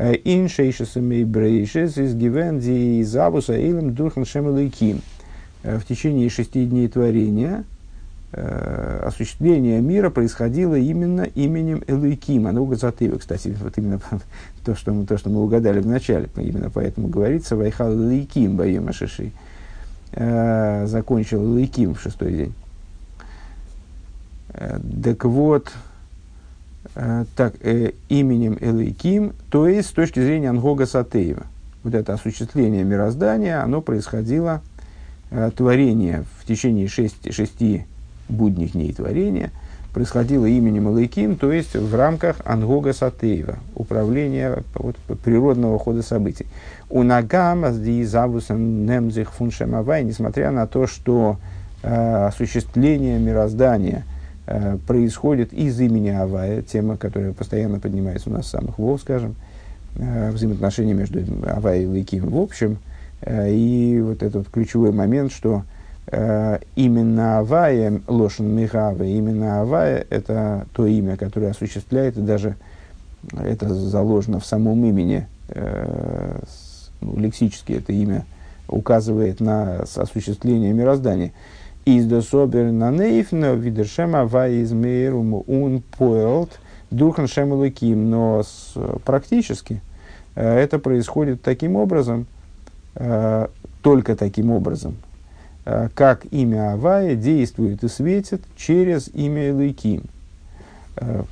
Иншейшесами 0.00 1.24
брейшес 1.24 1.98
из 1.98 2.14
гивенди 2.14 3.00
из 3.00 3.14
авуса 3.16 3.58
илем 3.58 3.94
дурхан 3.94 4.24
шемелайким. 4.24 5.02
Э, 5.62 5.78
в 5.78 5.84
течение 5.84 6.30
шести 6.30 6.64
дней 6.64 6.88
творения 6.88 7.64
э, 8.32 9.02
осуществление 9.04 9.82
мира 9.82 10.08
происходило 10.08 10.74
именно 10.74 11.22
именем 11.22 11.82
Элайким. 11.86 12.46
Оно 12.46 12.62
угазатыва, 12.62 13.18
кстати, 13.18 13.54
вот 13.60 13.76
именно 13.76 14.00
то 14.64 14.74
что, 14.74 14.92
мы, 14.92 15.04
то, 15.04 15.18
что 15.18 15.28
мы 15.28 15.42
угадали 15.42 15.80
в 15.80 15.86
начале. 15.86 16.30
Именно 16.34 16.70
поэтому 16.70 17.08
говорится 17.08 17.54
Вайхал 17.54 17.92
Элайким 17.92 18.56
Баем 18.56 18.88
Ашиши. 18.88 19.32
Э, 20.12 20.86
закончил 20.86 21.44
Элайким 21.44 21.94
в 21.94 22.00
шестой 22.00 22.32
день. 22.32 22.54
Так 25.02 25.24
вот, 25.26 25.70
Э, 25.70 25.89
так, 27.36 27.54
э, 27.60 27.92
именем 28.08 28.58
Элейким, 28.60 29.32
то 29.50 29.68
есть 29.68 29.88
с 29.88 29.92
точки 29.92 30.20
зрения 30.20 30.50
Ангога 30.50 30.86
Сатеева. 30.86 31.44
Вот 31.84 31.94
это 31.94 32.14
осуществление 32.14 32.84
мироздания, 32.84 33.62
оно 33.62 33.80
происходило, 33.80 34.60
э, 35.30 35.50
творение 35.56 36.24
в 36.38 36.46
течение 36.46 36.88
шести, 36.88 37.30
шести 37.30 37.86
будних 38.28 38.72
дней 38.72 38.92
творения, 38.92 39.50
происходило 39.94 40.46
именем 40.46 40.92
Элейким, 40.92 41.36
то 41.36 41.52
есть 41.52 41.74
в 41.74 41.94
рамках 41.94 42.36
Ангога 42.44 42.92
Сатеева, 42.92 43.58
управления 43.74 44.62
вот, 44.74 44.96
природного 45.22 45.78
хода 45.78 46.02
событий. 46.02 46.46
У 46.88 47.02
Нагама 47.02 47.72
завусом 47.72 48.84
немзих 48.84 49.32
фуншемавай, 49.32 50.04
несмотря 50.04 50.50
на 50.50 50.66
то, 50.66 50.86
что 50.86 51.38
э, 51.82 52.26
осуществление 52.26 53.18
мироздания– 53.18 54.04
Э, 54.09 54.09
происходит 54.86 55.52
из 55.52 55.80
имени 55.80 56.08
Авая, 56.08 56.62
тема, 56.62 56.96
которая 56.96 57.32
постоянно 57.32 57.78
поднимается 57.78 58.30
у 58.30 58.32
нас 58.32 58.48
самых 58.48 58.78
Вов, 58.78 59.00
скажем, 59.00 59.36
э, 59.96 60.30
взаимоотношения 60.30 60.94
между 60.94 61.20
Авая 61.46 61.82
и 61.82 61.86
Лейким 61.86 62.28
в 62.28 62.38
общем. 62.38 62.78
Э, 63.20 63.52
и 63.52 64.00
вот 64.00 64.22
этот 64.22 64.48
ключевой 64.48 64.92
момент, 64.92 65.32
что 65.32 65.64
именно 66.74 67.38
Авая, 67.38 68.00
Лошен 68.08 68.56
Михава, 68.56 69.04
именно 69.04 69.60
Авая– 69.60 70.04
это 70.10 70.66
то 70.72 70.84
имя, 70.84 71.16
которое 71.16 71.52
осуществляет, 71.52 72.16
и 72.16 72.20
даже 72.20 72.56
это 73.38 73.72
заложено 73.72 74.40
в 74.40 74.46
самом 74.46 74.84
имени, 74.84 75.28
ну, 77.00 77.16
лексически 77.16 77.74
это 77.74 77.92
имя 77.92 78.24
указывает 78.66 79.38
на 79.38 79.82
осуществление 79.82 80.72
мироздания– 80.72 81.30
из 81.96 82.06
дособер 82.06 82.72
на 82.72 82.90
нейфно 82.90 83.54
видершема 83.54 84.24
ваизмейрум 84.24 85.42
ун 85.46 85.82
поэлт 85.98 86.58
дурхан 86.90 87.26
шемалыким. 87.28 88.10
Но 88.10 88.42
с, 88.42 88.74
практически 89.04 89.80
это 90.34 90.78
происходит 90.78 91.42
таким 91.42 91.76
образом, 91.76 92.26
только 93.82 94.16
таким 94.16 94.50
образом, 94.50 94.96
как 95.64 96.24
имя 96.30 96.72
Авая 96.72 97.14
действует 97.14 97.84
и 97.84 97.88
светит 97.88 98.42
через 98.56 99.08
имя 99.08 99.50
Элайким. 99.50 100.04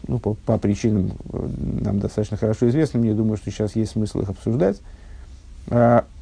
Ну, 0.07 0.19
по, 0.19 0.35
по 0.35 0.57
причинам 0.59 1.13
нам 1.33 2.01
достаточно 2.01 2.37
хорошо 2.37 2.69
известным, 2.69 3.03
я 3.03 3.15
думаю, 3.15 3.37
что 3.37 3.51
сейчас 3.51 3.77
есть 3.77 3.93
смысл 3.93 4.21
их 4.21 4.31
обсуждать. 4.31 4.81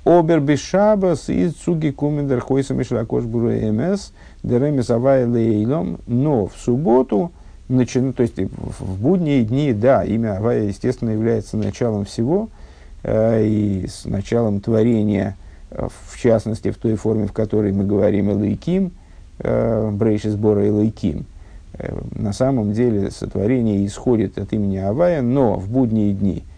Обер 0.06 0.38
бешабас 0.38 1.28
из 1.28 1.54
цуги 1.54 1.90
кумендер 1.90 2.40
хойса 2.40 2.74
мишлакош 2.74 3.24
буру 3.24 3.50
эмс 3.50 4.12
деремес 4.44 4.88
авай 4.88 5.24
лейлом. 5.26 5.98
Но 6.06 6.46
в 6.46 6.52
субботу, 6.56 7.32
начи, 7.68 8.00
то 8.12 8.22
есть 8.22 8.38
в 8.38 9.02
будние 9.02 9.42
дни, 9.42 9.72
да, 9.72 10.04
имя 10.04 10.36
Авая, 10.36 10.68
естественно, 10.68 11.10
является 11.10 11.56
началом 11.56 12.04
всего 12.04 12.50
э, 13.02 13.46
и 13.46 13.88
с 13.88 14.04
началом 14.04 14.60
творения, 14.60 15.36
э, 15.72 15.88
в 16.08 16.16
частности, 16.20 16.70
в 16.70 16.76
той 16.76 16.94
форме, 16.94 17.26
в 17.26 17.32
которой 17.32 17.72
мы 17.72 17.84
говорим 17.84 18.30
Элайким, 18.30 18.92
э, 19.40 19.90
Брейши 19.90 20.30
сбора 20.30 20.68
Элайким. 20.68 21.26
Э, 21.72 21.98
на 22.12 22.32
самом 22.32 22.74
деле 22.74 23.10
сотворение 23.10 23.84
исходит 23.84 24.38
от 24.38 24.52
имени 24.52 24.76
Авая, 24.76 25.20
но 25.20 25.56
в 25.56 25.68
будние 25.68 26.12
дни– 26.12 26.44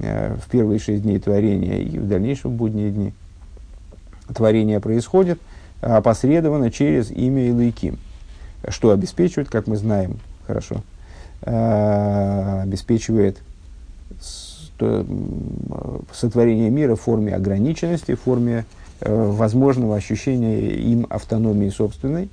в 0.00 0.48
первые 0.50 0.78
шесть 0.78 1.02
дней 1.02 1.18
творения 1.18 1.78
и 1.78 1.98
в 1.98 2.06
дальнейшем 2.08 2.56
будние 2.56 2.90
дни. 2.90 3.12
Творение 4.34 4.78
происходит 4.80 5.40
опосредованно 5.80 6.70
через 6.70 7.10
имя 7.10 7.48
Илайким, 7.48 7.98
что 8.68 8.90
обеспечивает, 8.90 9.48
как 9.48 9.66
мы 9.66 9.76
знаем 9.76 10.18
хорошо, 10.46 10.82
обеспечивает 11.42 13.38
сотворение 16.12 16.70
мира 16.70 16.94
в 16.94 17.00
форме 17.00 17.34
ограниченности, 17.34 18.14
в 18.14 18.20
форме 18.20 18.64
возможного 19.00 19.96
ощущения 19.96 20.70
им 20.70 21.06
автономии 21.10 21.70
собственной, 21.70 22.28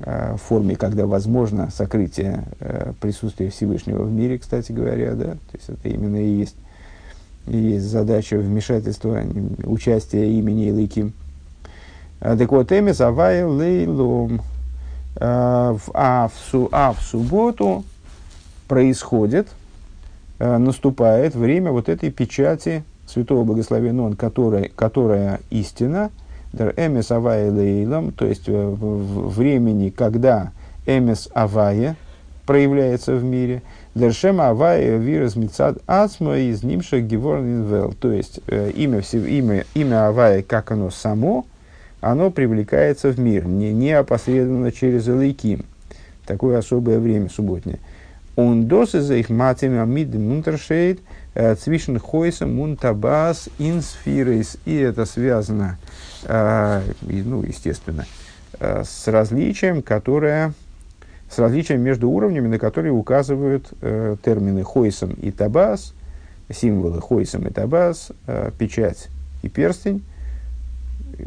в 0.00 0.36
форме, 0.36 0.76
когда 0.76 1.06
возможно 1.06 1.70
сокрытие 1.70 2.44
присутствия 3.00 3.48
Всевышнего 3.50 4.02
в 4.02 4.12
мире, 4.12 4.38
кстати 4.38 4.72
говоря, 4.72 5.14
да, 5.14 5.32
то 5.32 5.38
есть 5.52 5.68
это 5.68 5.88
именно 5.88 6.16
и 6.16 6.28
есть 6.28 6.56
есть 7.46 7.84
задача 7.84 8.36
вмешательства, 8.36 9.22
участия 9.64 10.30
имени 10.30 10.68
Илыким. 10.68 11.12
А, 12.20 12.36
так 12.36 12.50
вот, 12.50 12.72
Эмис 12.72 13.00
Авай 13.00 13.44
Лейлом. 13.44 14.40
А, 15.16 15.76
а 15.92 16.28
в, 16.28 16.50
су, 16.50 16.68
а 16.72 16.92
в 16.92 17.00
субботу 17.02 17.84
происходит, 18.66 19.48
а, 20.38 20.58
наступает 20.58 21.34
время 21.34 21.70
вот 21.70 21.88
этой 21.88 22.10
печати 22.10 22.84
Святого 23.06 23.44
Благословен 23.44 24.00
Он, 24.00 24.16
которая, 24.16 24.70
которая 24.74 25.40
истина, 25.50 26.10
Эмес 26.52 27.10
Авая 27.10 27.50
Лейлом, 27.50 28.12
то 28.12 28.26
есть 28.26 28.44
э, 28.46 28.52
в, 28.52 29.28
времени, 29.28 29.90
когда 29.90 30.52
Эмес 30.86 31.28
Авая 31.34 31.96
проявляется 32.46 33.14
в 33.14 33.24
мире– 33.24 33.62
Дершема 33.94 34.48
Авая 34.48 34.96
Вирус 34.96 35.36
Мицад 35.36 35.78
Ацма 35.86 36.38
из 36.38 36.64
Нимша 36.64 36.98
Геворн 36.98 37.94
То 38.00 38.10
есть 38.10 38.40
э, 38.48 38.72
имя, 38.72 39.02
имя, 39.12 39.64
имя 39.74 40.08
Авая, 40.08 40.42
как 40.42 40.72
оно 40.72 40.90
само, 40.90 41.46
оно 42.00 42.32
привлекается 42.32 43.10
в 43.10 43.20
мир, 43.20 43.46
не, 43.46 43.72
не 43.72 43.92
опосредованно 43.92 44.72
через 44.72 45.08
Элейким. 45.08 45.64
Такое 46.26 46.58
особое 46.58 46.98
время 46.98 47.28
субботнее. 47.28 47.78
Он 48.34 48.66
досы 48.66 49.00
за 49.00 49.14
их 49.14 49.30
матами 49.30 49.78
амид 49.78 50.12
мунтершейд 50.12 50.98
э, 51.34 51.54
цвишен 51.54 52.00
хойсом 52.00 52.56
мунтабас 52.56 53.48
инсфирейс. 53.60 54.56
И 54.64 54.74
это 54.74 55.04
связано, 55.04 55.78
э, 56.24 56.82
ну, 57.00 57.44
естественно, 57.44 58.06
с 58.58 59.06
различием, 59.06 59.82
которое 59.82 60.52
с 61.34 61.38
различием 61.38 61.80
между 61.80 62.08
уровнями, 62.08 62.46
на 62.46 62.58
которые 62.58 62.92
указывают 62.92 63.66
э, 63.80 64.16
термины 64.24 64.62
хойсом 64.62 65.14
и 65.14 65.32
табас, 65.32 65.92
символы 66.48 67.00
хойсом 67.00 67.48
и 67.48 67.50
табас, 67.50 68.12
э, 68.28 68.52
печать 68.56 69.08
и 69.42 69.48
перстень. 69.48 70.04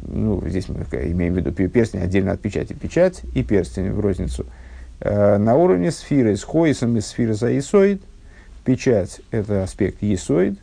Ну, 0.08 0.42
здесь 0.48 0.70
мы 0.70 0.86
имеем 1.12 1.34
в 1.34 1.38
виду 1.38 1.52
перстень 1.52 2.02
отдельно 2.02 2.32
от 2.32 2.40
печати, 2.40 2.72
печать 2.72 3.22
и 3.34 3.44
перстень 3.44 3.92
в 3.92 4.00
розницу. 4.00 4.46
Э, 5.02 5.38
на 5.38 5.56
уровне 5.56 5.92
сферы 5.92 6.38
с 6.38 6.44
хойсом 6.44 6.96
и 6.96 7.02
сферы 7.02 7.34
за 7.34 7.58
исоид, 7.58 8.02
печать– 8.64 9.20
это 9.32 9.64
аспект 9.64 10.02
есоид, 10.02 10.58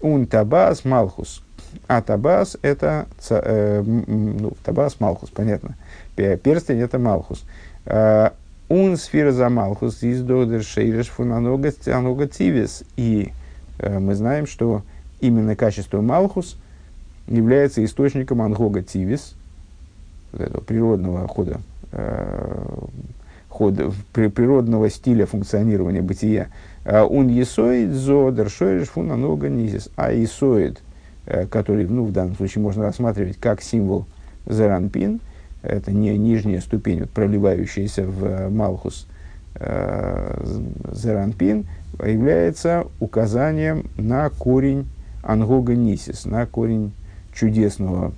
ун 0.00 0.26
табас 0.26 0.84
малхус, 0.84 1.44
а 1.86 2.02
табас– 2.02 2.58
это 2.62 3.06
э, 3.30 3.82
ну, 3.84 4.52
табас 4.64 4.98
малхус, 4.98 5.30
понятно. 5.30 5.76
Перстень– 6.16 6.80
это 6.80 6.98
малхус. 6.98 7.44
Э, 7.86 8.30
он 8.70 8.96
сфера 8.96 9.32
за 9.32 9.48
Малхус 9.48 10.04
из 10.04 10.22
Додер 10.22 10.62
Шейреш 10.62 11.08
Фунанога 11.08 11.72
Тивис. 12.28 12.84
И 12.96 13.32
э, 13.78 13.98
мы 13.98 14.14
знаем, 14.14 14.46
что 14.46 14.82
именно 15.20 15.56
качество 15.56 16.00
Малхус 16.00 16.56
является 17.26 17.84
источником 17.84 18.40
Ангога 18.40 18.82
Тивис, 18.82 19.34
вот 20.30 20.42
этого 20.42 20.60
природного 20.62 21.26
хода, 21.26 21.60
э, 21.90 22.76
хода 23.48 23.90
природного 24.12 24.88
стиля 24.88 25.26
функционирования 25.26 26.00
бытия. 26.00 26.48
Он 26.84 27.26
есоид 27.26 27.90
зодер 27.90 28.48
шойреш 28.48 28.88
фунанога 28.88 29.48
низис. 29.48 29.88
А 29.96 30.12
есоид, 30.12 30.78
э, 31.26 31.44
который 31.46 31.88
ну, 31.88 32.04
в 32.04 32.12
данном 32.12 32.36
случае 32.36 32.62
можно 32.62 32.84
рассматривать 32.84 33.36
как 33.36 33.62
символ 33.62 34.06
Зеранпин– 34.46 35.18
это 35.62 35.92
не 35.92 36.16
нижняя 36.16 36.60
ступень, 36.60 37.00
вот, 37.00 37.10
проливающаяся 37.10 38.04
в 38.04 38.24
э, 38.24 38.48
Малхус 38.48 39.06
э, 39.56 40.60
Зеранпин, 40.92 41.66
является 42.04 42.86
указанием 42.98 43.90
на 43.96 44.30
корень 44.30 44.86
Ангога 45.22 45.74
Нисис, 45.74 46.24
на 46.24 46.46
корень 46.46 46.92
чудесного 47.34 48.12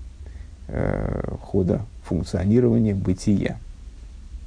э, 0.68 1.34
хода 1.40 1.82
функционирования 2.05 2.95
бытия. 2.95 3.59